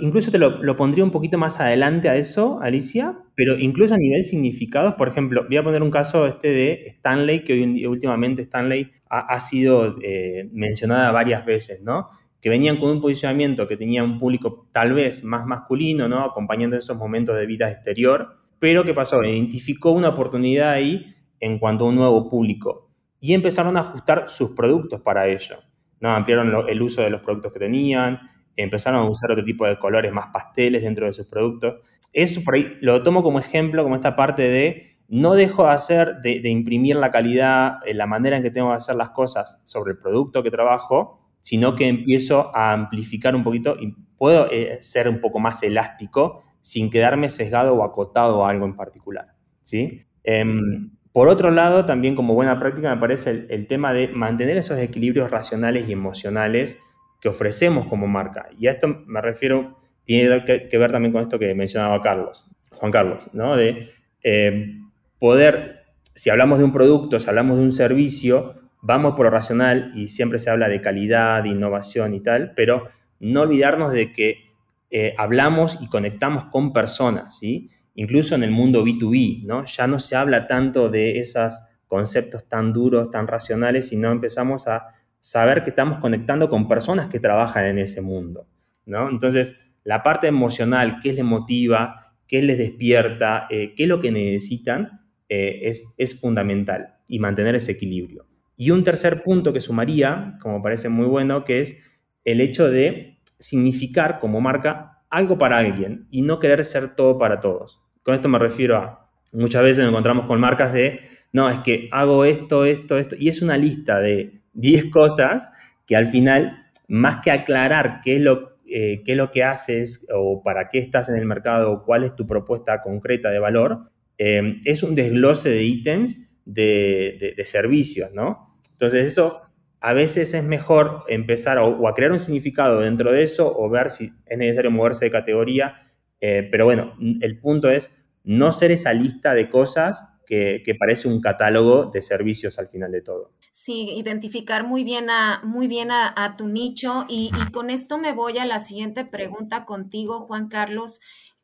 incluso 0.00 0.30
te 0.30 0.38
lo, 0.38 0.76
pondría 0.76 1.02
un 1.02 1.10
poquito 1.10 1.36
más 1.36 1.58
adelante 1.58 2.08
a 2.08 2.14
eso, 2.14 2.60
Alicia, 2.62 3.18
pero 3.34 3.58
incluso 3.58 3.94
a 3.94 3.98
nivel 3.98 4.22
significados, 4.22 4.94
por 4.94 5.08
ejemplo, 5.08 5.44
voy 5.48 5.56
a 5.56 5.64
poner 5.64 5.82
un 5.82 5.90
caso 5.90 6.28
este 6.28 6.48
de 6.48 6.84
Stanley, 6.86 7.42
que 7.42 7.54
hoy, 7.54 7.86
últimamente 7.86 8.42
Stanley 8.42 8.92
ha, 9.08 9.40
sido 9.40 9.96
eh, 10.00 10.48
mencionada 10.52 11.10
varias 11.10 11.44
veces, 11.44 11.82
¿no? 11.82 12.08
Que 12.40 12.50
venían 12.50 12.76
con 12.78 12.90
un 12.90 13.00
posicionamiento 13.00 13.66
que 13.66 13.76
tenía 13.76 14.04
un 14.04 14.20
público 14.20 14.68
tal 14.70 14.92
vez 14.92 15.24
más 15.24 15.44
masculino, 15.44 16.08
¿no? 16.08 16.20
Acompañando 16.20 16.76
esos 16.76 16.96
momentos 16.96 17.36
de 17.36 17.46
vida 17.46 17.68
exterior, 17.68 18.28
pero 18.60 18.84
¿qué 18.84 18.94
pasó? 18.94 19.24
Identificó 19.24 19.90
una 19.90 20.10
oportunidad 20.10 20.70
ahí 20.70 21.16
en 21.40 21.58
cuanto 21.58 21.84
a 21.84 21.88
un 21.88 21.96
nuevo 21.96 22.28
público 22.28 22.90
y 23.18 23.34
empezaron 23.34 23.76
a 23.76 23.80
ajustar 23.80 24.28
sus 24.28 24.52
productos 24.52 25.00
para 25.00 25.26
ello, 25.26 25.56
¿no? 25.98 26.10
Ampliaron 26.10 26.68
el 26.68 26.80
uso 26.80 27.02
de 27.02 27.10
los 27.10 27.22
productos 27.22 27.52
que 27.52 27.58
tenían, 27.58 28.20
empezaron 28.56 29.00
a 29.00 29.08
usar 29.08 29.30
otro 29.30 29.44
tipo 29.44 29.66
de 29.66 29.78
colores 29.78 30.12
más 30.12 30.26
pasteles 30.32 30.82
dentro 30.82 31.06
de 31.06 31.12
sus 31.12 31.26
productos. 31.26 31.76
Eso 32.12 32.42
por 32.42 32.54
ahí 32.54 32.78
lo 32.80 33.02
tomo 33.02 33.22
como 33.22 33.38
ejemplo, 33.38 33.82
como 33.82 33.94
esta 33.94 34.16
parte 34.16 34.42
de 34.42 34.96
no 35.08 35.34
dejo 35.34 35.64
de 35.64 35.70
hacer, 35.70 36.16
de, 36.20 36.48
imprimir 36.48 36.96
la 36.96 37.10
calidad, 37.10 37.78
eh, 37.86 37.94
la 37.94 38.06
manera 38.06 38.36
en 38.36 38.42
que 38.42 38.50
tengo 38.50 38.70
que 38.70 38.76
hacer 38.76 38.96
las 38.96 39.10
cosas 39.10 39.60
sobre 39.64 39.92
el 39.92 39.98
producto 39.98 40.42
que 40.42 40.50
trabajo, 40.50 41.20
sino 41.40 41.76
que 41.76 41.86
empiezo 41.86 42.50
a 42.56 42.72
amplificar 42.72 43.36
un 43.36 43.44
poquito 43.44 43.76
y 43.78 43.94
puedo 44.18 44.50
eh, 44.50 44.78
ser 44.80 45.08
un 45.08 45.20
poco 45.20 45.38
más 45.38 45.62
elástico 45.62 46.42
sin 46.60 46.90
quedarme 46.90 47.28
sesgado 47.28 47.74
o 47.74 47.84
acotado 47.84 48.44
a 48.44 48.50
algo 48.50 48.66
en 48.66 48.74
particular. 48.74 49.28
¿sí? 49.62 50.02
Em, 50.24 50.90
por 51.12 51.28
otro 51.28 51.52
lado, 51.52 51.84
también 51.84 52.16
como 52.16 52.34
buena 52.34 52.58
práctica 52.58 52.92
me 52.92 53.00
parece 53.00 53.30
el, 53.30 53.46
el 53.50 53.66
tema 53.68 53.92
de 53.92 54.08
mantener 54.08 54.56
esos 54.56 54.78
equilibrios 54.78 55.30
racionales 55.30 55.88
y 55.88 55.92
emocionales 55.92 56.80
que 57.20 57.28
ofrecemos 57.28 57.86
como 57.86 58.06
marca. 58.06 58.48
Y 58.58 58.66
a 58.66 58.72
esto 58.72 58.88
me 59.06 59.20
refiero, 59.20 59.78
tiene 60.04 60.44
que, 60.44 60.78
ver 60.78 60.92
también 60.92 61.12
con 61.12 61.22
esto 61.22 61.38
que 61.38 61.54
mencionaba 61.54 62.00
Carlos, 62.02 62.46
Juan 62.72 62.92
Carlos, 62.92 63.28
¿no? 63.32 63.56
De 63.56 63.90
eh, 64.22 64.78
poder, 65.18 65.84
si 66.14 66.30
hablamos 66.30 66.58
de 66.58 66.64
un 66.64 66.72
producto, 66.72 67.18
si 67.18 67.28
hablamos 67.28 67.56
de 67.56 67.62
un 67.62 67.72
servicio, 67.72 68.54
vamos 68.82 69.14
por 69.16 69.26
lo 69.26 69.30
racional 69.30 69.92
y 69.94 70.08
siempre 70.08 70.38
se 70.38 70.50
habla 70.50 70.68
de 70.68 70.80
calidad, 70.80 71.42
de 71.42 71.48
innovación 71.48 72.14
y 72.14 72.20
tal, 72.20 72.52
pero 72.54 72.88
no 73.18 73.42
olvidarnos 73.42 73.92
de 73.92 74.12
que 74.12 74.46
eh, 74.90 75.14
hablamos 75.18 75.78
y 75.82 75.88
conectamos 75.88 76.44
con 76.44 76.72
personas, 76.72 77.38
¿sí? 77.38 77.70
Incluso 77.94 78.34
en 78.34 78.42
el 78.42 78.50
mundo 78.50 78.84
B2B, 78.84 79.44
¿no? 79.44 79.64
Ya 79.64 79.86
no 79.86 79.98
se 79.98 80.16
habla 80.16 80.46
tanto 80.46 80.90
de 80.90 81.18
esos 81.18 81.64
conceptos 81.88 82.46
tan 82.48 82.72
duros, 82.72 83.10
tan 83.10 83.26
racionales, 83.26 83.88
sino 83.88 84.12
empezamos 84.12 84.68
a 84.68 84.94
saber 85.26 85.64
que 85.64 85.70
estamos 85.70 85.98
conectando 85.98 86.48
con 86.48 86.68
personas 86.68 87.08
que 87.08 87.18
trabajan 87.18 87.64
en 87.66 87.78
ese 87.80 88.00
mundo, 88.00 88.46
¿no? 88.84 89.08
Entonces, 89.08 89.58
la 89.82 90.04
parte 90.04 90.28
emocional, 90.28 91.00
qué 91.02 91.12
les 91.12 91.24
motiva, 91.24 92.14
qué 92.28 92.40
les 92.42 92.56
despierta, 92.56 93.48
eh, 93.50 93.74
qué 93.74 93.82
es 93.82 93.88
lo 93.88 94.00
que 94.00 94.12
necesitan, 94.12 95.00
eh, 95.28 95.62
es, 95.62 95.82
es 95.96 96.20
fundamental 96.20 96.98
y 97.08 97.18
mantener 97.18 97.56
ese 97.56 97.72
equilibrio. 97.72 98.28
Y 98.56 98.70
un 98.70 98.84
tercer 98.84 99.24
punto 99.24 99.52
que 99.52 99.60
sumaría, 99.60 100.38
como 100.40 100.62
parece 100.62 100.88
muy 100.88 101.06
bueno, 101.06 101.44
que 101.44 101.60
es 101.60 101.82
el 102.24 102.40
hecho 102.40 102.70
de 102.70 103.18
significar 103.40 104.20
como 104.20 104.40
marca 104.40 105.02
algo 105.10 105.38
para 105.38 105.58
alguien 105.58 106.06
y 106.08 106.22
no 106.22 106.38
querer 106.38 106.62
ser 106.62 106.94
todo 106.94 107.18
para 107.18 107.40
todos. 107.40 107.82
Con 108.04 108.14
esto 108.14 108.28
me 108.28 108.38
refiero 108.38 108.76
a, 108.76 109.10
muchas 109.32 109.64
veces 109.64 109.78
nos 109.78 109.90
encontramos 109.90 110.26
con 110.26 110.38
marcas 110.38 110.72
de, 110.72 111.00
no, 111.32 111.50
es 111.50 111.58
que 111.58 111.88
hago 111.90 112.24
esto, 112.24 112.64
esto, 112.64 112.96
esto, 112.96 113.16
y 113.18 113.28
es 113.28 113.42
una 113.42 113.56
lista 113.56 113.98
de 113.98 114.45
10 114.56 114.90
cosas 114.90 115.50
que 115.86 115.96
al 115.96 116.06
final, 116.06 116.66
más 116.88 117.22
que 117.22 117.30
aclarar 117.30 118.00
qué 118.02 118.16
es 118.16 118.22
lo, 118.22 118.58
eh, 118.66 119.02
qué 119.04 119.12
es 119.12 119.18
lo 119.18 119.30
que 119.30 119.44
haces 119.44 120.08
o 120.12 120.42
para 120.42 120.68
qué 120.68 120.78
estás 120.78 121.08
en 121.08 121.16
el 121.16 121.24
mercado 121.24 121.72
o 121.72 121.84
cuál 121.84 122.04
es 122.04 122.16
tu 122.16 122.26
propuesta 122.26 122.82
concreta 122.82 123.30
de 123.30 123.38
valor, 123.38 123.90
eh, 124.18 124.60
es 124.64 124.82
un 124.82 124.94
desglose 124.94 125.50
de 125.50 125.62
ítems 125.62 126.18
de, 126.44 127.34
servicios, 127.44 128.12
¿no? 128.12 128.58
Entonces 128.72 129.10
eso 129.12 129.42
a 129.80 129.92
veces 129.92 130.32
es 130.34 130.42
mejor 130.42 131.04
empezar 131.08 131.58
o, 131.58 131.86
a 131.86 131.94
crear 131.94 132.12
un 132.12 132.18
significado 132.18 132.80
dentro 132.80 133.12
de 133.12 133.22
eso 133.22 133.52
o 133.56 133.68
ver 133.68 133.90
si 133.90 134.12
es 134.26 134.38
necesario 134.38 134.70
moverse 134.70 135.04
de 135.04 135.10
categoría, 135.10 135.76
eh, 136.20 136.48
pero 136.50 136.64
bueno, 136.64 136.94
el 137.20 137.38
punto 137.38 137.70
es 137.70 138.04
no 138.24 138.52
ser 138.52 138.72
esa 138.72 138.92
lista 138.92 139.34
de 139.34 139.48
cosas 139.48 140.15
que, 140.26 140.76
parece 140.78 141.08
un 141.08 141.20
catálogo 141.20 141.86
de 141.86 142.02
servicios 142.02 142.58
al 142.58 142.68
final 142.68 142.92
de 142.92 143.00
todo. 143.00 143.32
Sí, 143.52 143.90
identificar 143.96 144.64
muy 144.64 144.84
bien 144.84 145.08
a, 145.08 145.40
muy 145.44 145.66
bien 145.66 145.90
a, 145.90 146.34
tu 146.36 146.48
nicho 146.48 147.06
y, 147.08 147.30
con 147.52 147.70
esto 147.70 147.96
me 147.96 148.12
voy 148.12 148.38
a 148.38 148.44
la 148.44 148.58
siguiente 148.58 149.04
pregunta 149.04 149.64
contigo, 149.64 150.20
Juan 150.20 150.48
Carlos. 150.48 151.00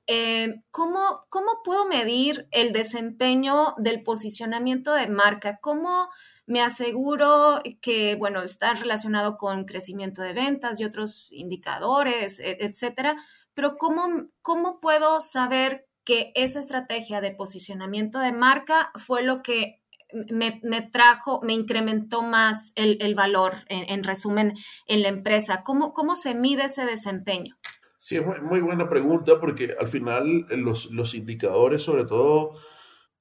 Eh, 0.09 0.63
¿cómo, 0.71 1.25
¿Cómo 1.31 1.63
puedo 1.65 1.87
medir 1.87 2.49
el 2.51 2.73
desempeño 2.73 3.75
del 3.79 4.03
posicionamiento 4.03 4.93
de 4.93 5.07
marca? 5.07 5.59
¿Cómo 5.63 6.09
me 6.45 6.61
aseguro 6.61 7.63
que, 7.81 8.17
bueno, 8.17 8.43
está 8.43 8.75
relacionado 8.75 9.39
con 9.39 9.65
crecimiento 9.65 10.23
de 10.23 10.33
ventas 10.33 10.81
y 10.81 10.85
otros 10.85 11.29
indicadores, 11.31 12.41
e, 12.41 12.59
etcétera? 12.61 13.17
Pero 13.55 13.77
¿cómo, 13.77 14.29
cómo 14.43 14.81
puedo 14.81 15.21
saber 15.21 15.87
que 16.05 16.33
esa 16.35 16.61
estrategia 16.61 17.21
de 17.21 17.33
posicionamiento 17.33 18.19
de 18.19 18.33
marca 18.33 18.91
fue 18.97 19.23
lo 19.23 19.43
que 19.43 19.83
me, 20.31 20.61
trajo, 20.93 21.41
me 21.43 21.53
incrementó 21.53 22.23
más 22.23 22.73
el, 22.75 23.15
valor, 23.15 23.55
en, 23.69 24.05
resumen, 24.05 24.55
en 24.87 25.03
la 25.03 25.09
empresa? 25.09 25.63
¿Cómo, 25.65 25.93
¿Cómo 25.93 26.17
se 26.17 26.35
mide 26.35 26.65
ese 26.65 26.85
desempeño? 26.85 27.57
Sí, 27.99 28.17
es 28.17 28.43
muy, 28.43 28.61
buena 28.61 28.89
pregunta 28.89 29.39
porque 29.41 29.75
al 29.79 29.89
final 29.89 30.47
eh, 30.51 30.57
los, 30.57 30.91
los, 30.91 31.15
indicadores, 31.15 31.83
sobre 31.83 32.05
todo 32.05 32.55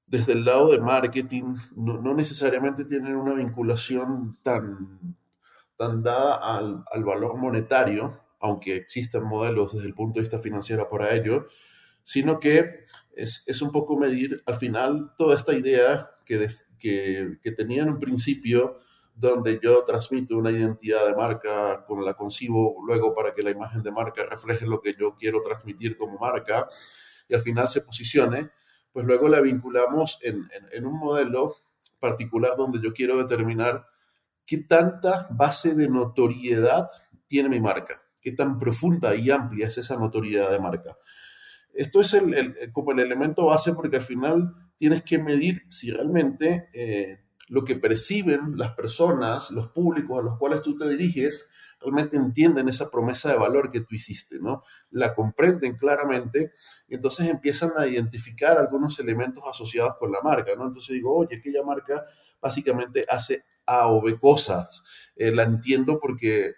desde 0.06 0.32
el 0.32 0.44
lado 0.44 0.72
de 0.72 0.80
marketing, 0.80 1.54
no, 1.76 2.14
necesariamente 2.14 2.84
tienen 2.84 3.16
una 3.16 3.32
vinculación 3.32 4.38
tan, 4.42 5.16
tan 5.76 6.02
dada 6.02 6.34
al, 6.34 6.84
al 6.92 7.04
valor 7.04 7.36
monetario, 7.36 8.20
aunque 8.40 8.74
existen 8.74 9.22
modelos 9.22 9.72
desde 9.72 9.86
el 9.86 9.94
punto 9.94 10.18
de 10.18 10.22
vista 10.22 10.40
financiero 10.40 10.88
para 10.90 11.14
ello, 11.14 11.46
sino 12.02 12.40
que 12.40 12.86
es, 13.14 13.44
es 13.46 13.62
un 13.62 13.70
poco 13.70 13.96
medir 13.96 14.42
al 14.46 14.56
final 14.56 15.12
toda 15.16 15.36
esta 15.36 15.54
idea 15.54 16.10
que, 16.24 16.48
que, 16.78 17.38
que 17.42 17.52
tenía 17.52 17.82
en 17.82 17.90
un 17.90 17.98
principio, 17.98 18.76
donde 19.14 19.60
yo 19.62 19.84
transmito 19.84 20.36
una 20.36 20.50
identidad 20.50 21.06
de 21.06 21.14
marca, 21.14 21.84
con 21.86 22.04
la 22.04 22.14
concibo 22.14 22.76
luego 22.86 23.14
para 23.14 23.34
que 23.34 23.42
la 23.42 23.50
imagen 23.50 23.82
de 23.82 23.92
marca 23.92 24.24
refleje 24.24 24.66
lo 24.66 24.80
que 24.80 24.94
yo 24.98 25.16
quiero 25.16 25.42
transmitir 25.42 25.96
como 25.96 26.18
marca 26.18 26.66
y 27.28 27.34
al 27.34 27.40
final 27.40 27.68
se 27.68 27.82
posicione, 27.82 28.50
pues 28.92 29.06
luego 29.06 29.28
la 29.28 29.40
vinculamos 29.40 30.18
en, 30.22 30.48
en, 30.52 30.68
en 30.72 30.86
un 30.86 30.98
modelo 30.98 31.56
particular 32.00 32.56
donde 32.56 32.80
yo 32.82 32.92
quiero 32.92 33.18
determinar 33.18 33.86
qué 34.46 34.58
tanta 34.58 35.28
base 35.30 35.74
de 35.74 35.88
notoriedad 35.88 36.88
tiene 37.28 37.48
mi 37.48 37.60
marca 37.60 38.02
qué 38.22 38.32
tan 38.32 38.58
profunda 38.58 39.14
y 39.14 39.30
amplia 39.30 39.66
es 39.66 39.76
esa 39.76 39.96
notoriedad 39.96 40.50
de 40.50 40.60
marca. 40.60 40.96
Esto 41.74 42.00
es 42.00 42.14
el, 42.14 42.72
como 42.72 42.92
el 42.92 43.00
elemento 43.00 43.46
base 43.46 43.72
porque 43.72 43.96
al 43.96 44.02
final 44.02 44.54
tienes 44.76 45.02
que 45.02 45.18
medir 45.18 45.62
si 45.68 45.90
realmente 45.90 46.68
eh, 46.72 47.20
lo 47.48 47.64
que 47.64 47.76
perciben 47.76 48.56
las 48.56 48.74
personas, 48.74 49.50
los 49.50 49.68
públicos 49.68 50.18
a 50.18 50.22
los 50.22 50.38
cuales 50.38 50.62
tú 50.62 50.76
te 50.76 50.88
diriges, 50.88 51.50
realmente 51.80 52.16
entienden 52.16 52.68
esa 52.68 52.90
promesa 52.90 53.30
de 53.30 53.36
valor 53.38 53.70
que 53.70 53.80
tú 53.80 53.94
hiciste, 53.94 54.38
¿no? 54.38 54.62
La 54.90 55.14
comprenden 55.14 55.76
claramente 55.76 56.52
y 56.88 56.94
entonces 56.94 57.28
empiezan 57.28 57.72
a 57.76 57.86
identificar 57.86 58.58
algunos 58.58 58.98
elementos 59.00 59.44
asociados 59.48 59.96
con 59.98 60.12
la 60.12 60.20
marca, 60.22 60.54
¿no? 60.56 60.66
Entonces 60.66 60.94
digo, 60.94 61.14
oye, 61.14 61.36
aquella 61.36 61.62
marca 61.62 62.04
básicamente 62.40 63.04
hace 63.08 63.44
A 63.66 63.88
o 63.88 64.00
B 64.00 64.18
cosas. 64.18 64.82
Eh, 65.16 65.30
la 65.30 65.42
entiendo 65.42 65.98
porque 66.00 66.54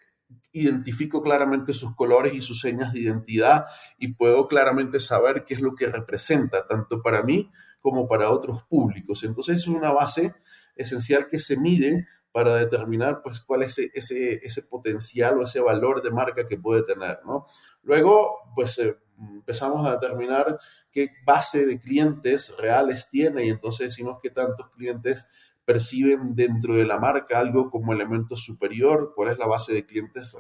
identifico 0.53 1.23
claramente 1.23 1.75
sus 1.75 1.95
colores 1.97 2.35
y 2.35 2.41
sus 2.41 2.61
señas 2.61 2.93
de 2.93 3.01
identidad 3.01 3.67
y 3.99 4.15
puedo 4.15 4.47
claramente 4.47 5.01
saber 5.01 5.45
qué 5.45 5.55
es 5.55 5.61
lo 5.61 5.75
que 5.75 5.89
representa, 5.89 6.67
tanto 6.67 7.03
para 7.03 7.23
mí 7.23 7.51
como 7.81 8.09
para 8.09 8.31
otros 8.31 8.63
públicos. 8.65 9.25
Entonces 9.25 9.57
es 9.57 9.69
una 9.69 9.93
base 9.93 10.35
esencial 10.77 11.27
que 11.29 11.39
se 11.39 11.57
mide 11.57 12.07
para 12.33 12.55
determinar 12.57 13.21
pues, 13.23 13.41
cuál 13.41 13.63
es 13.63 13.79
ese, 13.79 14.41
ese, 14.43 14.63
potencial 14.63 15.39
o 15.39 15.45
ese 15.45 15.61
valor 15.61 16.03
de 16.03 16.11
marca 16.11 16.49
que 16.49 16.57
puede 16.57 16.83
tener. 16.83 17.21
¿no? 17.25 17.47
Luego, 17.83 18.39
pues 18.55 18.79
eh, 18.79 18.97
empezamos 19.19 19.87
a 19.87 19.93
determinar 19.93 20.59
qué 20.91 21.11
base 21.25 21.67
de 21.67 21.79
clientes 21.79 22.57
reales 22.59 23.09
tiene 23.09 23.47
y 23.47 23.51
entonces 23.51 23.89
decimos 23.89 24.19
qué 24.23 24.31
tantos 24.31 24.71
clientes 24.71 25.29
perciben 25.65 26.35
dentro 26.35 26.75
de 26.75 26.85
la 26.85 26.99
marca 26.99 27.39
algo 27.39 27.71
como 27.71 27.93
elemento 27.93 28.37
superior, 28.37 29.13
cuál 29.15 29.31
es 29.31 29.39
la 29.39 29.47
base 29.47 29.73
de 29.73 29.87
clientes 29.87 30.37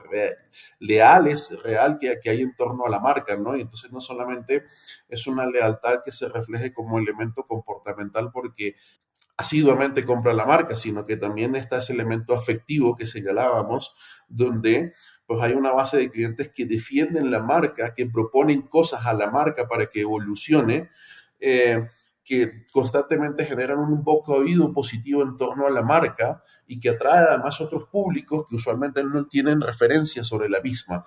leales, 0.78 1.50
real 1.62 1.98
que, 1.98 2.18
que 2.22 2.30
hay 2.30 2.42
en 2.42 2.54
torno 2.54 2.86
a 2.86 2.90
la 2.90 3.00
marca, 3.00 3.36
¿no? 3.36 3.56
Y 3.56 3.62
entonces 3.62 3.90
no 3.92 4.00
solamente 4.00 4.64
es 5.08 5.26
una 5.26 5.46
lealtad 5.46 6.00
que 6.04 6.12
se 6.12 6.28
refleje 6.28 6.72
como 6.72 6.98
elemento 6.98 7.44
comportamental 7.46 8.30
porque 8.32 8.76
asiduamente 9.36 10.04
compra 10.04 10.32
la 10.32 10.46
marca, 10.46 10.76
sino 10.76 11.06
que 11.06 11.16
también 11.16 11.56
está 11.56 11.78
ese 11.78 11.92
elemento 11.92 12.34
afectivo 12.34 12.96
que 12.96 13.06
señalábamos, 13.06 13.96
donde 14.28 14.92
pues 15.26 15.40
hay 15.40 15.54
una 15.54 15.72
base 15.72 15.98
de 15.98 16.10
clientes 16.10 16.52
que 16.54 16.66
defienden 16.66 17.30
la 17.30 17.40
marca, 17.40 17.94
que 17.94 18.06
proponen 18.06 18.62
cosas 18.62 19.06
a 19.06 19.14
la 19.14 19.30
marca 19.30 19.66
para 19.66 19.86
que 19.86 20.02
evolucione. 20.02 20.90
Eh, 21.40 21.88
que 22.24 22.64
constantemente 22.72 23.44
generan 23.44 23.78
un 23.78 24.02
poco 24.02 24.34
oído 24.34 24.72
positivo 24.72 25.22
en 25.22 25.36
torno 25.36 25.66
a 25.66 25.70
la 25.70 25.82
marca 25.82 26.42
y 26.66 26.80
que 26.80 26.90
atrae 26.90 27.24
además 27.28 27.60
otros 27.60 27.84
públicos 27.90 28.46
que 28.48 28.56
usualmente 28.56 29.04
no 29.04 29.26
tienen 29.26 29.60
referencia 29.60 30.24
sobre 30.24 30.48
la 30.48 30.60
misma. 30.60 31.04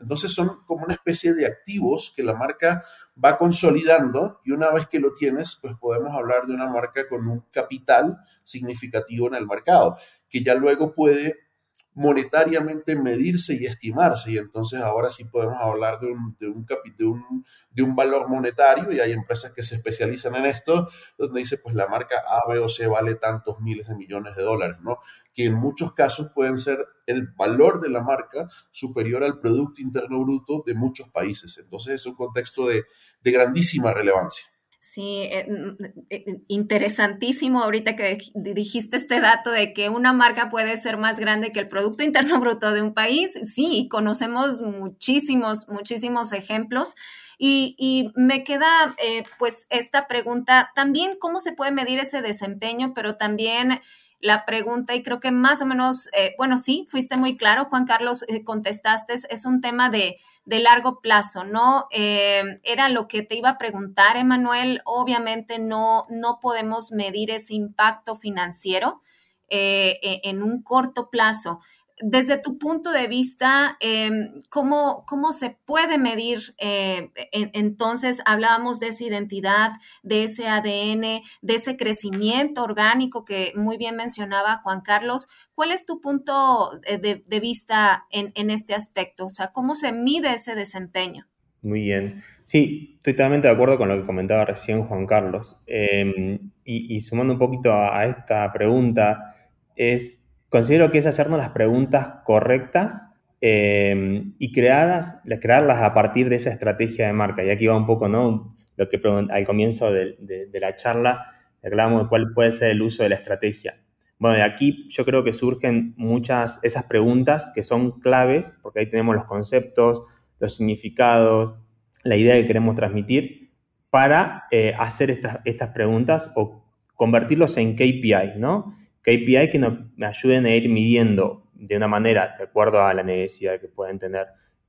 Entonces 0.00 0.32
son 0.32 0.64
como 0.66 0.84
una 0.84 0.94
especie 0.94 1.34
de 1.34 1.46
activos 1.46 2.12
que 2.16 2.22
la 2.22 2.34
marca 2.34 2.84
va 3.22 3.36
consolidando 3.36 4.40
y 4.44 4.52
una 4.52 4.70
vez 4.70 4.86
que 4.86 5.00
lo 5.00 5.12
tienes, 5.12 5.58
pues 5.60 5.74
podemos 5.78 6.14
hablar 6.14 6.46
de 6.46 6.54
una 6.54 6.68
marca 6.68 7.08
con 7.08 7.28
un 7.28 7.44
capital 7.50 8.18
significativo 8.42 9.26
en 9.26 9.34
el 9.34 9.46
mercado, 9.46 9.96
que 10.28 10.42
ya 10.42 10.54
luego 10.54 10.94
puede 10.94 11.49
monetariamente 11.94 12.96
medirse 12.96 13.54
y 13.54 13.66
estimarse. 13.66 14.32
Y 14.32 14.38
entonces 14.38 14.80
ahora 14.80 15.10
sí 15.10 15.24
podemos 15.24 15.60
hablar 15.60 15.98
de 16.00 16.06
un, 16.06 16.36
de 16.38 16.48
un, 16.48 16.66
de 16.96 17.04
un, 17.04 17.44
de 17.70 17.82
un 17.82 17.96
valor 17.96 18.28
monetario 18.28 18.92
y 18.92 19.00
hay 19.00 19.12
empresas 19.12 19.52
que 19.52 19.62
se 19.62 19.76
especializan 19.76 20.34
en 20.36 20.46
esto, 20.46 20.88
donde 21.18 21.40
dice, 21.40 21.58
pues 21.58 21.74
la 21.74 21.88
marca 21.88 22.16
A, 22.26 22.48
B 22.48 22.58
o 22.58 22.68
C 22.68 22.86
vale 22.86 23.14
tantos 23.14 23.60
miles 23.60 23.88
de 23.88 23.96
millones 23.96 24.36
de 24.36 24.42
dólares, 24.42 24.76
¿no? 24.82 24.98
Que 25.34 25.44
en 25.44 25.54
muchos 25.54 25.92
casos 25.94 26.30
pueden 26.34 26.58
ser 26.58 26.86
el 27.06 27.28
valor 27.28 27.80
de 27.80 27.88
la 27.88 28.02
marca 28.02 28.48
superior 28.70 29.24
al 29.24 29.38
Producto 29.38 29.80
Interno 29.80 30.20
Bruto 30.20 30.62
de 30.66 30.74
muchos 30.74 31.08
países. 31.08 31.58
Entonces 31.58 31.94
es 31.94 32.06
un 32.06 32.14
contexto 32.14 32.66
de, 32.66 32.84
de 33.22 33.30
grandísima 33.30 33.92
relevancia. 33.92 34.49
Sí, 34.82 35.24
eh, 35.30 35.46
mm, 35.46 35.84
eh, 35.84 36.24
eh, 36.26 36.40
interesantísimo 36.48 37.62
ahorita 37.62 37.96
que 37.96 38.16
dijiste 38.34 38.96
este 38.96 39.20
dato 39.20 39.50
de 39.50 39.74
que 39.74 39.90
una 39.90 40.14
marca 40.14 40.48
puede 40.48 40.74
ser 40.78 40.96
más 40.96 41.20
grande 41.20 41.52
que 41.52 41.60
el 41.60 41.68
Producto 41.68 42.02
Interno 42.02 42.40
Bruto 42.40 42.72
de 42.72 42.80
un 42.80 42.94
país. 42.94 43.38
Sí, 43.44 43.88
conocemos 43.90 44.62
muchísimos, 44.62 45.68
muchísimos 45.68 46.32
ejemplos. 46.32 46.94
Y, 47.42 48.10
me 48.16 48.44
queda 48.44 48.94
pues 49.38 49.66
esta 49.70 50.06
pregunta, 50.06 50.72
también 50.74 51.16
cómo 51.18 51.40
se 51.40 51.52
puede 51.52 51.72
medir 51.72 51.98
ese 51.98 52.20
desempeño, 52.20 52.92
pero 52.94 53.16
también 53.16 53.80
la 54.18 54.44
pregunta 54.44 54.94
y 54.94 55.02
creo 55.02 55.20
que 55.20 55.30
más 55.30 55.62
o 55.62 55.66
menos, 55.66 56.10
bueno, 56.36 56.58
sí, 56.58 56.84
fuiste 56.90 57.16
muy 57.16 57.38
claro, 57.38 57.64
Juan 57.70 57.86
Carlos, 57.86 58.26
contestaste, 58.44 59.14
es 59.30 59.46
un 59.46 59.62
tema 59.62 59.88
de 59.88 60.18
de 60.50 60.58
largo 60.58 61.00
plazo, 61.00 61.44
¿no? 61.44 61.86
Eh, 61.92 62.42
era 62.64 62.88
lo 62.88 63.06
que 63.06 63.22
te 63.22 63.36
iba 63.36 63.50
a 63.50 63.56
preguntar, 63.56 64.16
Emanuel. 64.16 64.82
Obviamente 64.84 65.60
no, 65.60 66.06
no 66.10 66.40
podemos 66.42 66.90
medir 66.90 67.30
ese 67.30 67.54
impacto 67.54 68.16
financiero 68.16 69.00
eh, 69.48 70.00
e, 70.02 70.20
en 70.24 70.42
un 70.42 70.64
corto 70.64 71.08
plazo. 71.08 71.60
Desde 72.02 72.38
tu 72.38 72.58
punto 72.58 72.92
de 72.92 73.06
vista, 73.06 73.76
em, 73.80 74.42
¿cómo, 74.48 75.04
¿cómo, 75.06 75.32
se 75.32 75.56
puede 75.64 75.98
medir? 75.98 76.54
Eh, 76.58 77.10
entonces, 77.32 78.22
hablábamos 78.24 78.80
de 78.80 78.88
esa 78.88 79.04
identidad, 79.04 79.72
de 80.02 80.24
ese 80.24 80.48
ADN, 80.48 81.22
de 81.42 81.54
ese 81.54 81.76
crecimiento 81.76 82.62
orgánico 82.62 83.24
que 83.24 83.52
muy 83.54 83.76
bien 83.76 83.96
mencionaba 83.96 84.58
Juan 84.62 84.80
Carlos. 84.80 85.28
¿Cuál 85.54 85.72
es 85.72 85.86
tu 85.86 86.00
punto 86.00 86.80
de, 86.80 87.40
vista 87.40 88.06
en, 88.10 88.32
en, 88.34 88.50
este 88.50 88.74
aspecto? 88.74 89.26
O 89.26 89.30
sea, 89.30 89.52
¿cómo 89.52 89.74
se 89.74 89.92
mide 89.92 90.34
ese 90.34 90.54
desempeño? 90.54 91.26
Muy 91.62 91.82
bien. 91.82 92.22
Sí, 92.42 92.94
estoy 92.96 93.12
totalmente 93.14 93.48
de 93.48 93.54
acuerdo 93.54 93.76
con 93.76 93.88
lo 93.88 94.00
que 94.00 94.06
comentaba 94.06 94.44
recién 94.46 94.84
Juan 94.84 95.06
Carlos. 95.06 95.60
Em, 95.66 96.50
y, 96.64 97.00
sumando 97.00 97.34
un 97.34 97.38
poquito 97.38 97.72
a 97.72 98.06
esta 98.06 98.50
pregunta, 98.52 99.34
es 99.76 100.29
Considero 100.50 100.90
que 100.90 100.98
es 100.98 101.06
hacernos 101.06 101.38
las 101.38 101.50
preguntas 101.50 102.08
correctas 102.24 103.14
eh, 103.40 104.24
y 104.38 104.52
creadas, 104.52 105.22
crearlas 105.40 105.80
a 105.80 105.94
partir 105.94 106.28
de 106.28 106.36
esa 106.36 106.50
estrategia 106.50 107.06
de 107.06 107.12
marca. 107.12 107.42
Y 107.42 107.50
aquí 107.50 107.66
va 107.66 107.76
un 107.76 107.86
poco, 107.86 108.08
¿no? 108.08 108.56
Lo 108.76 108.88
que 108.88 109.00
al 109.30 109.46
comienzo 109.46 109.92
de, 109.92 110.48
la 110.52 110.76
charla 110.76 111.26
hablábamos 111.64 112.02
de 112.02 112.08
cuál 112.08 112.32
puede 112.34 112.50
ser 112.50 112.72
el 112.72 112.82
uso 112.82 113.02
de 113.02 113.10
la 113.10 113.14
estrategia. 113.14 113.80
Bueno, 114.18 114.36
de 114.36 114.42
aquí 114.42 114.86
yo 114.90 115.04
creo 115.04 115.24
que 115.24 115.32
surgen 115.32 115.94
muchas 115.96 116.58
esas 116.62 116.84
preguntas 116.84 117.50
que 117.54 117.62
son 117.62 118.00
claves, 118.00 118.58
porque 118.62 118.80
ahí 118.80 118.86
tenemos 118.86 119.14
los 119.14 119.24
conceptos, 119.24 120.02
los 120.40 120.56
significados, 120.56 121.54
la 122.02 122.16
idea 122.16 122.34
que 122.34 122.46
queremos 122.46 122.74
transmitir, 122.74 123.50
para 123.90 124.44
eh, 124.50 124.74
hacer 124.78 125.10
estas, 125.10 125.68
preguntas 125.72 126.32
o 126.36 126.64
convertirlos 126.96 127.56
en 127.56 127.74
KPI, 127.74 128.38
¿no? 128.38 128.76
KPI 129.02 129.50
que 129.50 129.58
nos, 129.58 129.78
ayuden 130.02 130.46
a 130.46 130.54
ir 130.54 130.68
midiendo 130.68 131.50
de 131.54 131.76
una 131.76 131.88
manera, 131.88 132.34
de 132.38 132.44
acuerdo 132.44 132.82
a 132.82 132.94
la 132.94 133.02
necesidad 133.02 133.60
que 133.60 133.68
pueden 133.68 133.98
tener 133.98 134.26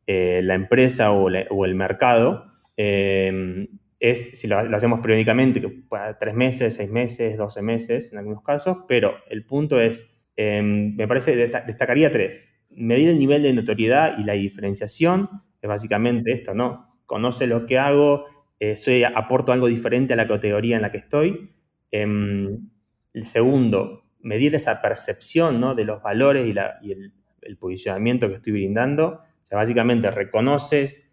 eh, 0.07 0.41
la 0.43 0.55
empresa 0.55 1.11
o, 1.11 1.29
el 1.29 1.75
mercado, 1.75 2.45
eh, 2.77 3.67
es 4.01 4.39
si 4.39 4.47
lo, 4.47 4.57
hacemos 4.57 4.99
periódicamente, 4.99 5.61
que 5.61 5.69
pueda 5.69 6.17
tres 6.17 6.33
meses, 6.33 6.75
seis 6.75 6.89
meses, 6.89 7.37
doce 7.37 7.61
meses 7.61 8.11
en 8.11 8.17
algunos 8.17 8.43
casos, 8.43 8.79
pero 8.87 9.13
el 9.29 9.45
punto 9.45 9.79
es, 9.79 10.17
em, 10.35 10.95
me 10.95 11.07
parece, 11.07 11.35
destacaría 11.35 12.11
tres. 12.11 12.59
Medir 12.71 13.09
el 13.09 13.19
nivel 13.19 13.43
de 13.43 13.53
notoriedad 13.53 14.17
y 14.17 14.23
la 14.23 14.33
diferenciación 14.33 15.29
es 15.61 15.67
básicamente 15.67 16.31
esto, 16.31 16.55
¿no? 16.55 16.99
Conoce 17.05 17.45
lo 17.45 17.67
que 17.67 17.77
hago, 17.77 18.25
eh, 18.59 18.75
soy, 18.75 19.03
aporto 19.03 19.51
algo 19.51 19.67
diferente 19.67 20.13
a 20.13 20.15
la 20.15 20.27
categoría 20.27 20.77
en 20.77 20.81
la 20.81 20.91
que 20.91 20.97
estoy. 20.97 21.51
Em, 21.91 22.69
el 23.13 23.25
segundo, 23.25 24.00
medir 24.23 24.55
esa 24.55 24.81
percepción 24.81 25.59
¿no? 25.59 25.75
de 25.75 25.85
los 25.85 26.01
valores 26.01 26.47
y, 26.81 26.91
el, 26.91 27.13
posicionamiento 27.57 28.29
que 28.29 28.35
estoy 28.35 28.53
brindando. 28.53 29.21
O 29.23 29.45
sea, 29.45 29.57
básicamente 29.57 30.09
reconoces 30.11 31.03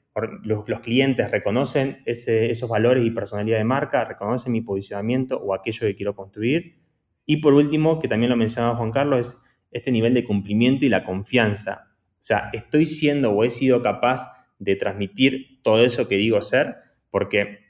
los, 0.43 0.65
clientes 0.81 1.31
reconocen 1.31 2.03
esos 2.05 2.69
valores 2.69 3.05
y 3.05 3.11
personalidad 3.11 3.59
de 3.59 3.65
marca, 3.65 4.05
reconocen 4.05 4.53
mi 4.53 4.61
posicionamiento 4.61 5.39
o 5.39 5.55
aquello 5.55 5.87
que 5.87 5.95
quiero 5.95 6.15
construir. 6.15 6.77
Y 7.25 7.39
por 7.39 7.55
último, 7.55 7.99
que 7.99 8.09
también 8.09 8.31
lo 8.31 8.37
mencionaba 8.37 8.77
Juan 8.77 8.91
Carlos, 8.91 9.27
es 9.27 9.43
este 9.71 9.93
nivel 9.93 10.15
de 10.15 10.25
cumplimiento 10.25 10.85
y 10.85 10.89
la 10.89 11.05
confianza. 11.05 11.89
O 12.13 12.23
sea, 12.23 12.51
estoy 12.53 12.87
siendo 12.87 13.33
o 13.33 13.45
he 13.45 13.51
sido 13.51 13.83
capaz 13.83 14.33
de 14.59 14.77
transmitir 14.77 15.63
todo 15.63 15.85
eso 15.85 16.09
que 16.09 16.17
digo 16.17 16.41
ser, 16.43 16.77
porque 17.11 17.68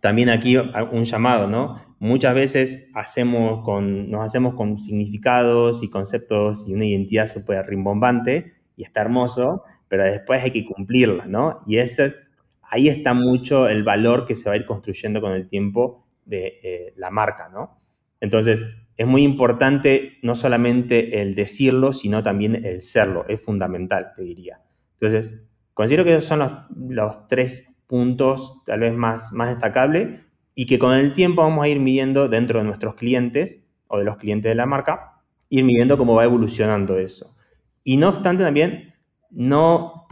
también 0.00 0.28
aquí 0.28 0.56
un 0.56 1.04
llamado, 1.04 1.48
¿no? 1.48 1.76
Muchas 1.98 2.34
veces 2.34 2.90
hacemos 2.94 3.64
con, 3.64 4.10
nos 4.10 4.24
hacemos 4.24 4.54
con 4.54 4.78
significados 4.78 5.82
y 5.82 5.90
conceptos 5.90 6.66
y 6.68 6.74
una 6.74 6.84
identidad 6.84 7.26
súper 7.26 7.66
rimbombante 7.66 8.54
y 8.76 8.82
está 8.82 9.00
hermoso, 9.00 9.64
pero 9.88 10.04
después 10.04 10.42
hay 10.42 10.50
que 10.50 10.64
cumplirla, 10.64 11.26
¿no? 11.26 11.62
Y 11.66 11.78
ese, 11.78 12.14
ahí 12.62 12.88
está 12.88 13.14
mucho 13.14 13.68
el 13.68 13.82
valor 13.82 14.26
que 14.26 14.34
se 14.34 14.48
va 14.48 14.54
a 14.54 14.56
ir 14.56 14.66
construyendo 14.66 15.20
con 15.20 15.32
el 15.32 15.48
tiempo 15.48 16.06
de 16.24 16.58
eh, 16.62 16.92
la 16.96 17.10
marca, 17.10 17.48
¿no? 17.48 17.76
Entonces, 18.20 18.76
es 18.96 19.06
muy 19.06 19.22
importante 19.22 20.18
no 20.22 20.34
solamente 20.34 21.20
el 21.20 21.34
decirlo, 21.34 21.92
sino 21.92 22.22
también 22.22 22.64
el 22.64 22.80
serlo, 22.80 23.26
es 23.28 23.40
fundamental, 23.40 24.12
te 24.16 24.22
diría. 24.22 24.60
Entonces, 24.92 25.46
considero 25.74 26.04
que 26.04 26.14
esos 26.14 26.24
son 26.24 26.38
los, 26.40 26.52
los 26.88 27.28
tres 27.28 27.75
puntos 27.86 28.62
tal 28.64 28.80
vez 28.80 28.94
más, 28.94 29.32
más 29.32 29.50
destacables 29.50 30.20
y 30.54 30.66
que 30.66 30.78
con 30.78 30.94
el 30.94 31.12
tiempo 31.12 31.42
vamos 31.42 31.64
a 31.64 31.68
ir 31.68 31.80
midiendo 31.80 32.28
dentro 32.28 32.58
de 32.58 32.64
nuestros 32.64 32.94
clientes 32.94 33.68
o 33.88 33.98
de 33.98 34.04
los 34.04 34.16
clientes 34.16 34.50
de 34.50 34.54
la 34.54 34.66
marca, 34.66 35.22
ir 35.48 35.64
midiendo 35.64 35.98
cómo 35.98 36.14
va 36.14 36.24
evolucionando 36.24 36.98
eso. 36.98 37.36
Y 37.84 37.96
no 37.98 38.08
obstante 38.08 38.42
también 38.42 38.94
no 39.30 40.06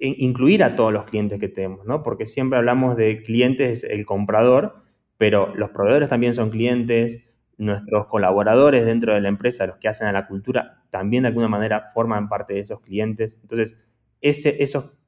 incluir 0.00 0.62
a 0.62 0.76
todos 0.76 0.92
los 0.92 1.04
clientes 1.04 1.38
que 1.40 1.48
tenemos, 1.48 1.86
¿no? 1.86 2.02
Porque 2.02 2.26
siempre 2.26 2.58
hablamos 2.58 2.96
de 2.96 3.22
clientes, 3.22 3.84
el 3.84 4.04
comprador, 4.04 4.82
pero 5.16 5.54
los 5.54 5.70
proveedores 5.70 6.08
también 6.08 6.32
son 6.32 6.50
clientes, 6.50 7.32
nuestros 7.58 8.06
colaboradores 8.06 8.84
dentro 8.84 9.14
de 9.14 9.20
la 9.20 9.28
empresa, 9.28 9.66
los 9.66 9.78
que 9.78 9.88
hacen 9.88 10.08
a 10.08 10.12
la 10.12 10.26
cultura, 10.26 10.82
también 10.90 11.22
de 11.22 11.28
alguna 11.28 11.48
manera 11.48 11.84
forman 11.94 12.28
parte 12.28 12.54
de 12.54 12.60
esos 12.60 12.80
clientes. 12.80 13.38
Entonces, 13.40 13.82
ese, 14.28 14.56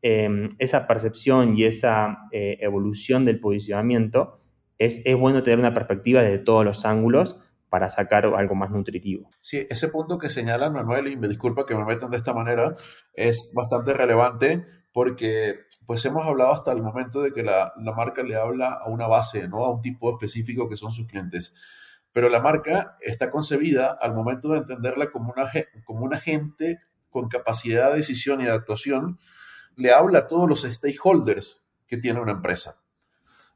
em, 0.02 0.48
esa 0.58 0.86
percepción 0.86 1.56
y 1.56 1.64
esa 1.64 2.18
eh, 2.30 2.58
evolución 2.60 3.24
del 3.24 3.40
posicionamiento 3.40 4.40
es, 4.78 5.02
es 5.04 5.16
bueno 5.16 5.42
tener 5.42 5.58
una 5.58 5.74
perspectiva 5.74 6.22
desde 6.22 6.38
todos 6.38 6.64
los 6.64 6.84
ángulos 6.84 7.40
para 7.68 7.88
sacar 7.88 8.26
algo 8.26 8.54
más 8.54 8.70
nutritivo. 8.70 9.28
Sí, 9.40 9.66
ese 9.68 9.88
punto 9.88 10.18
que 10.18 10.28
señala 10.28 10.70
Manuel, 10.70 11.08
y 11.08 11.16
me 11.16 11.28
disculpa 11.28 11.66
que 11.66 11.74
me 11.74 11.84
metan 11.84 12.10
de 12.10 12.16
esta 12.16 12.32
manera, 12.32 12.74
es 13.12 13.50
bastante 13.52 13.92
relevante 13.92 14.64
porque 14.92 15.56
pues 15.84 16.04
hemos 16.04 16.26
hablado 16.26 16.52
hasta 16.52 16.72
el 16.72 16.82
momento 16.82 17.20
de 17.20 17.32
que 17.32 17.42
la, 17.42 17.72
la, 17.76 17.92
marca 17.92 18.22
le 18.22 18.36
habla 18.36 18.72
a 18.72 18.88
una 18.88 19.06
base, 19.06 19.48
¿no? 19.48 19.64
A 19.64 19.72
un 19.72 19.82
tipo 19.82 20.10
específico 20.10 20.68
que 20.68 20.76
son 20.76 20.92
sus 20.92 21.06
clientes. 21.06 21.54
Pero 22.12 22.28
la 22.28 22.40
marca 22.40 22.96
está 23.00 23.30
concebida 23.30 23.96
al 24.00 24.14
momento 24.14 24.48
de 24.48 24.58
entenderla 24.58 25.10
como, 25.10 25.32
una, 25.32 25.50
como 25.84 26.04
un 26.04 26.14
agente 26.14 26.78
con 27.18 27.28
capacidad 27.28 27.90
de 27.90 27.96
decisión 27.96 28.40
y 28.40 28.44
de 28.44 28.52
actuación, 28.52 29.18
le 29.74 29.92
habla 29.92 30.20
a 30.20 30.26
todos 30.28 30.48
los 30.48 30.62
stakeholders 30.62 31.60
que 31.88 31.96
tiene 31.96 32.20
una 32.20 32.30
empresa. 32.30 32.80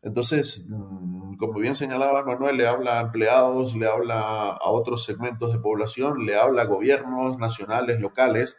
Entonces, 0.02 0.66
mm, 0.68 1.36
como 1.36 1.60
bien 1.60 1.76
señalaba 1.76 2.24
Manuel, 2.24 2.56
le 2.56 2.66
habla 2.66 2.98
a 2.98 3.02
empleados, 3.02 3.76
le 3.76 3.86
habla 3.86 4.50
a 4.50 4.70
otros 4.70 5.04
segmentos 5.04 5.52
de 5.52 5.60
población, 5.60 6.26
le 6.26 6.34
habla 6.36 6.62
a 6.62 6.66
gobiernos 6.66 7.38
nacionales, 7.38 8.00
locales, 8.00 8.58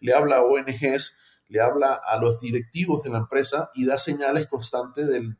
le 0.00 0.12
habla 0.12 0.36
a 0.36 0.42
ONGs, 0.42 1.16
le 1.48 1.60
habla 1.62 1.94
a 1.94 2.18
los 2.18 2.38
directivos 2.38 3.02
de 3.02 3.10
la 3.10 3.18
empresa 3.18 3.70
y 3.74 3.86
da 3.86 3.96
señales 3.96 4.48
constantes 4.48 5.08
del, 5.08 5.38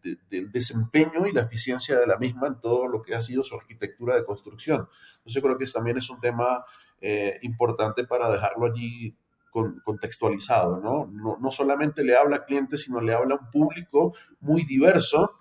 desempeño 0.51 1.27
y 1.27 1.33
la 1.33 1.43
eficiencia 1.43 1.99
de 1.99 2.07
la 2.07 2.17
misma 2.17 2.47
en 2.47 2.61
todo 2.61 2.89
lo 2.89 3.03
que 3.03 3.15
ha 3.15 3.21
sido 3.21 3.43
su 3.43 3.57
arquitectura 3.57 4.15
de 4.15 4.25
construcción. 4.25 4.89
Entonces, 5.19 5.43
creo 5.43 5.59
que 5.59 5.67
también 5.67 5.99
es 5.99 6.09
un 6.09 6.21
tema 6.21 6.65
eh, 7.03 7.39
importante 7.43 8.05
para 8.05 8.31
dejarlo 8.31 8.67
allí 8.67 9.15
contextualizado, 9.85 10.81
¿no? 10.81 11.07
¿no? 11.13 11.37
¿no? 11.39 11.51
solamente 11.51 12.03
le 12.05 12.17
habla 12.17 12.37
a 12.37 12.45
clientes, 12.47 12.83
sino 12.83 13.03
le 13.03 13.13
habla 13.13 13.35
a 13.35 13.39
un 13.39 13.51
público 13.51 14.15
muy 14.41 14.65
diverso 14.65 15.33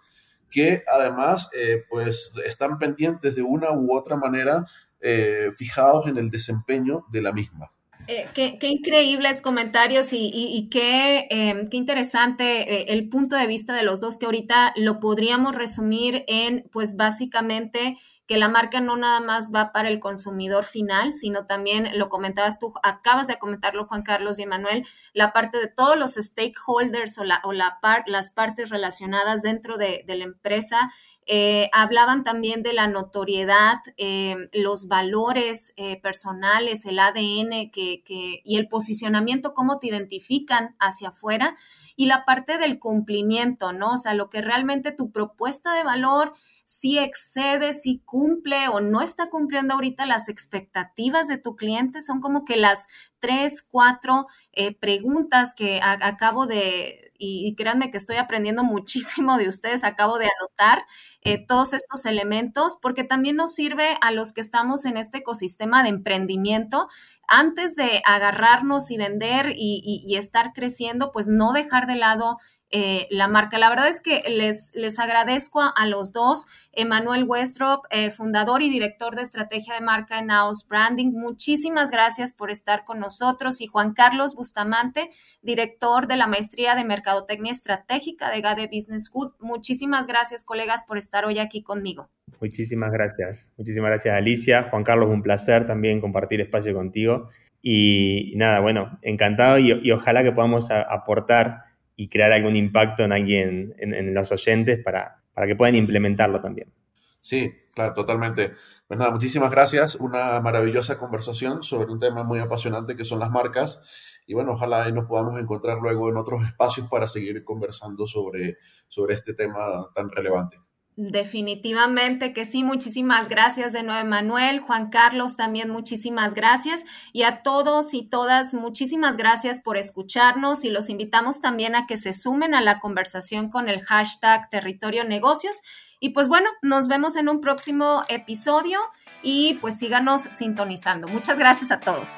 que 0.52 0.84
además 0.94 1.50
eh, 1.58 1.84
pues 1.90 2.34
están 2.46 2.78
pendientes 2.78 3.36
de 3.36 3.42
una 3.42 3.72
u 3.72 3.96
otra 3.96 4.18
manera 4.18 4.66
eh, 5.00 5.50
fijados 5.56 6.08
en 6.08 6.18
el 6.18 6.30
desempeño 6.30 7.06
de 7.10 7.22
la 7.22 7.32
misma. 7.32 7.72
Eh, 8.08 8.28
qué, 8.34 8.58
increíbles 8.62 9.42
comentarios 9.42 10.10
y, 10.12 10.68
qué, 10.72 11.28
qué, 11.70 11.78
interesante 11.78 12.92
el 12.92 13.08
punto 13.10 13.36
de 13.36 13.48
vista 13.48 13.76
de 13.76 13.84
los 13.84 14.02
dos 14.02 14.18
que 14.18 14.26
ahorita 14.26 14.74
lo 14.76 15.00
podríamos 15.00 15.56
resumir 15.56 16.26
en 16.28 16.68
pues 16.72 16.98
básicamente 16.98 17.98
que 18.28 18.38
la 18.38 18.48
marca 18.48 18.80
no 18.80 18.96
nada 18.96 19.20
más 19.20 19.52
va 19.54 19.72
para 19.72 19.90
el 19.90 20.00
consumidor 20.00 20.64
final, 20.64 21.12
sino 21.12 21.46
también, 21.48 21.90
lo 21.98 22.08
comentabas 22.10 22.60
tú, 22.60 22.74
acabas 22.84 23.28
de 23.28 23.38
comentarlo 23.38 23.86
Juan 23.86 24.04
Carlos 24.04 24.40
y 24.40 24.44
Emanuel, 24.44 24.86
la 25.14 25.34
parte 25.34 25.60
de 25.60 25.68
todos 25.68 25.98
los 25.98 26.14
stakeholders 26.14 27.18
o, 27.18 27.24
la, 27.24 27.42
o 27.44 27.52
la 27.52 27.80
las 28.06 28.32
partes 28.32 28.70
relacionadas 28.70 29.42
dentro 29.42 29.78
de, 29.78 30.04
la 30.08 30.24
empresa. 30.24 30.92
Eh, 31.28 31.70
hablaban 31.72 32.24
también 32.24 32.64
de 32.64 32.74
la 32.74 32.88
notoriedad, 32.88 33.80
eh, 33.98 34.50
los 34.54 34.88
valores 34.88 35.74
eh, 35.78 36.02
personales, 36.02 36.86
el 36.86 37.00
ADN 37.00 37.70
que, 37.72 38.04
que, 38.04 38.42
y 38.44 38.58
el 38.58 38.68
posicionamiento, 38.68 39.54
cómo 39.54 39.78
te 39.80 39.88
identifican 39.88 40.76
hacia 40.80 41.10
afuera 41.10 41.58
y 41.96 42.06
la 42.06 42.26
parte 42.26 42.58
del 42.58 42.80
cumplimiento, 42.80 43.74
¿no? 43.74 43.94
O 43.94 43.98
sea, 43.98 44.14
lo 44.14 44.30
que 44.30 44.42
realmente 44.42 44.92
tu 44.92 45.12
propuesta 45.12 45.74
de 45.74 45.84
valor 45.84 46.34
si 46.72 46.98
excede, 46.98 47.74
si 47.74 48.00
cumple 48.06 48.70
o 48.70 48.80
no 48.80 49.02
está 49.02 49.30
cumpliendo 49.30 49.74
ahorita 49.74 50.06
las 50.06 50.30
expectativas 50.30 51.28
de 51.28 51.38
tu 51.38 51.58
cliente. 51.58 52.02
Son 52.02 52.22
como 52.22 52.46
que 52.46 52.56
las 52.56 52.88
tres, 53.20 53.62
cuatro 53.62 54.28
eh, 54.54 54.74
preguntas 54.74 55.54
que 55.54 55.82
acabo 55.84 56.48
de, 56.48 57.12
y, 57.18 57.54
créanme 57.56 57.92
que 57.92 57.98
estoy 57.98 58.16
aprendiendo 58.16 58.64
muchísimo 58.64 59.38
de 59.38 59.50
ustedes, 59.50 59.84
acabo 59.84 60.18
de 60.18 60.30
anotar 60.40 60.86
eh, 61.24 61.46
todos 61.46 61.74
estos 61.74 62.06
elementos, 62.06 62.78
porque 62.82 63.04
también 63.04 63.36
nos 63.36 63.54
sirve 63.54 63.98
a 64.00 64.12
los 64.12 64.32
que 64.32 64.40
estamos 64.40 64.86
en 64.86 64.96
este 64.96 65.18
ecosistema 65.18 65.84
de 65.84 65.90
emprendimiento 65.90 66.88
antes 67.28 67.76
de 67.76 68.02
agarrarnos 68.06 68.92
y 68.92 68.98
vender 68.98 69.54
y, 69.58 70.16
estar 70.16 70.54
creciendo, 70.54 71.12
pues 71.12 71.28
no 71.28 71.52
dejar 71.52 71.86
de 71.86 71.96
lado 71.96 72.38
eh, 72.72 73.08
la 73.10 73.28
marca. 73.28 73.58
La 73.58 73.70
verdad 73.70 73.90
es 73.90 74.02
que 74.02 74.24
les, 74.30 74.74
les 74.76 74.98
agradezco 74.98 75.62
a, 75.62 75.86
los 75.88 76.14
dos. 76.14 76.48
Emanuel 76.72 77.26
Westrop, 77.26 77.84
eh, 77.90 78.12
fundador 78.12 78.62
y 78.62 78.70
director 78.70 79.16
de 79.16 79.24
estrategia 79.24 79.74
de 79.74 79.82
marca 79.82 80.20
en 80.20 80.28
Naos 80.28 80.66
Branding, 80.66 81.12
muchísimas 81.12 81.92
gracias 81.92 82.32
por 82.32 82.50
estar 82.50 82.86
con 82.86 83.00
nosotros. 83.00 83.60
Y 83.60 83.68
Juan 83.68 83.94
Carlos 83.94 84.36
Bustamante, 84.36 85.10
director 85.42 86.08
de 86.08 86.16
la 86.16 86.28
maestría 86.28 86.76
de 86.76 86.86
Mercadotecnia 86.86 87.52
Estratégica 87.52 88.32
de 88.32 88.40
GADE 88.40 88.70
Business 88.72 89.06
School. 89.06 89.34
Muchísimas 89.42 90.08
gracias, 90.08 90.46
colegas, 90.46 90.84
por 90.88 90.98
estar 90.98 91.26
hoy 91.26 91.40
aquí 91.40 91.64
conmigo. 91.64 92.10
Muchísimas 92.40 92.92
gracias. 92.94 93.54
Muchísimas 93.58 93.90
gracias, 93.90 94.16
Alicia. 94.16 94.64
Juan 94.64 94.86
Carlos, 94.86 95.10
un 95.10 95.22
placer 95.22 95.68
también 95.68 96.00
compartir 96.00 96.40
espacio 96.40 96.74
contigo. 96.74 97.28
Y, 97.62 98.34
nada, 98.38 98.60
bueno, 98.62 98.98
encantado 99.02 99.60
y, 99.60 99.92
ojalá 99.92 100.24
que 100.24 100.32
podamos 100.32 100.72
aportar 100.72 101.71
y 102.02 102.08
crear 102.08 102.32
algún 102.32 102.56
impacto 102.56 103.04
en 103.04 103.12
alguien, 103.12 103.76
en, 103.78 104.12
los 104.16 104.32
oyentes 104.32 104.84
para, 104.84 105.22
para 105.36 105.46
que 105.46 105.56
puedan 105.56 105.76
implementarlo 105.76 106.42
también. 106.42 106.74
Sí, 107.20 107.54
claro, 107.76 107.94
totalmente. 107.94 108.54
Pues 108.88 109.00
nada, 109.00 109.12
muchísimas 109.12 109.52
gracias. 109.52 109.94
Una 109.94 110.42
maravillosa 110.42 110.98
conversación 110.98 111.62
sobre 111.62 111.92
un 111.92 112.00
tema 112.00 112.24
muy 112.24 112.40
apasionante 112.40 112.96
que 112.96 113.06
son 113.06 113.20
las 113.20 113.30
marcas. 113.30 113.84
Y 114.26 114.34
bueno, 114.34 114.54
ojalá 114.54 114.90
nos 114.90 115.06
podamos 115.06 115.40
encontrar 115.40 115.78
luego 115.78 116.10
en 116.10 116.18
otros 116.18 116.44
espacios 116.44 116.90
para 116.90 117.06
seguir 117.06 117.44
conversando 117.44 118.08
sobre, 118.08 118.58
sobre 118.88 119.14
este 119.14 119.36
tema 119.36 119.88
tan 119.94 120.10
relevante. 120.10 120.58
Definitivamente 120.98 122.34
que 122.34 122.46
sí, 122.46 122.64
muchísimas 122.64 123.30
gracias 123.30 123.72
de 123.72 123.82
nuevo, 123.82 124.08
Manuel. 124.08 124.60
Juan 124.60 124.90
Carlos, 124.90 125.38
también 125.38 125.70
muchísimas 125.70 126.34
gracias. 126.34 126.84
Y 127.14 127.24
a 127.24 127.44
todos 127.44 127.94
y 127.94 128.04
todas, 128.04 128.54
muchísimas 128.54 129.16
gracias 129.16 129.62
por 129.62 129.78
escucharnos 129.78 130.66
y 130.66 130.70
los 130.70 130.90
invitamos 130.90 131.42
también 131.42 131.76
a 131.76 131.88
que 131.88 131.96
se 131.96 132.14
sumen 132.14 132.54
a 132.54 132.62
la 132.62 132.80
conversación 132.80 133.50
con 133.50 133.70
el 133.70 133.82
hashtag 133.82 134.50
Territorio 134.50 135.06
Negocios. 135.06 135.62
Y 136.00 136.10
pues 136.10 136.28
bueno, 136.28 136.50
nos 136.62 136.88
vemos 136.88 137.16
en 137.16 137.30
un 137.30 137.40
próximo 137.40 138.04
episodio 138.10 138.80
y 139.24 139.56
pues 139.62 139.78
síganos 139.78 140.24
sintonizando. 140.24 141.08
Muchas 141.08 141.40
gracias 141.40 141.72
a 141.72 141.80
todos. 141.80 142.18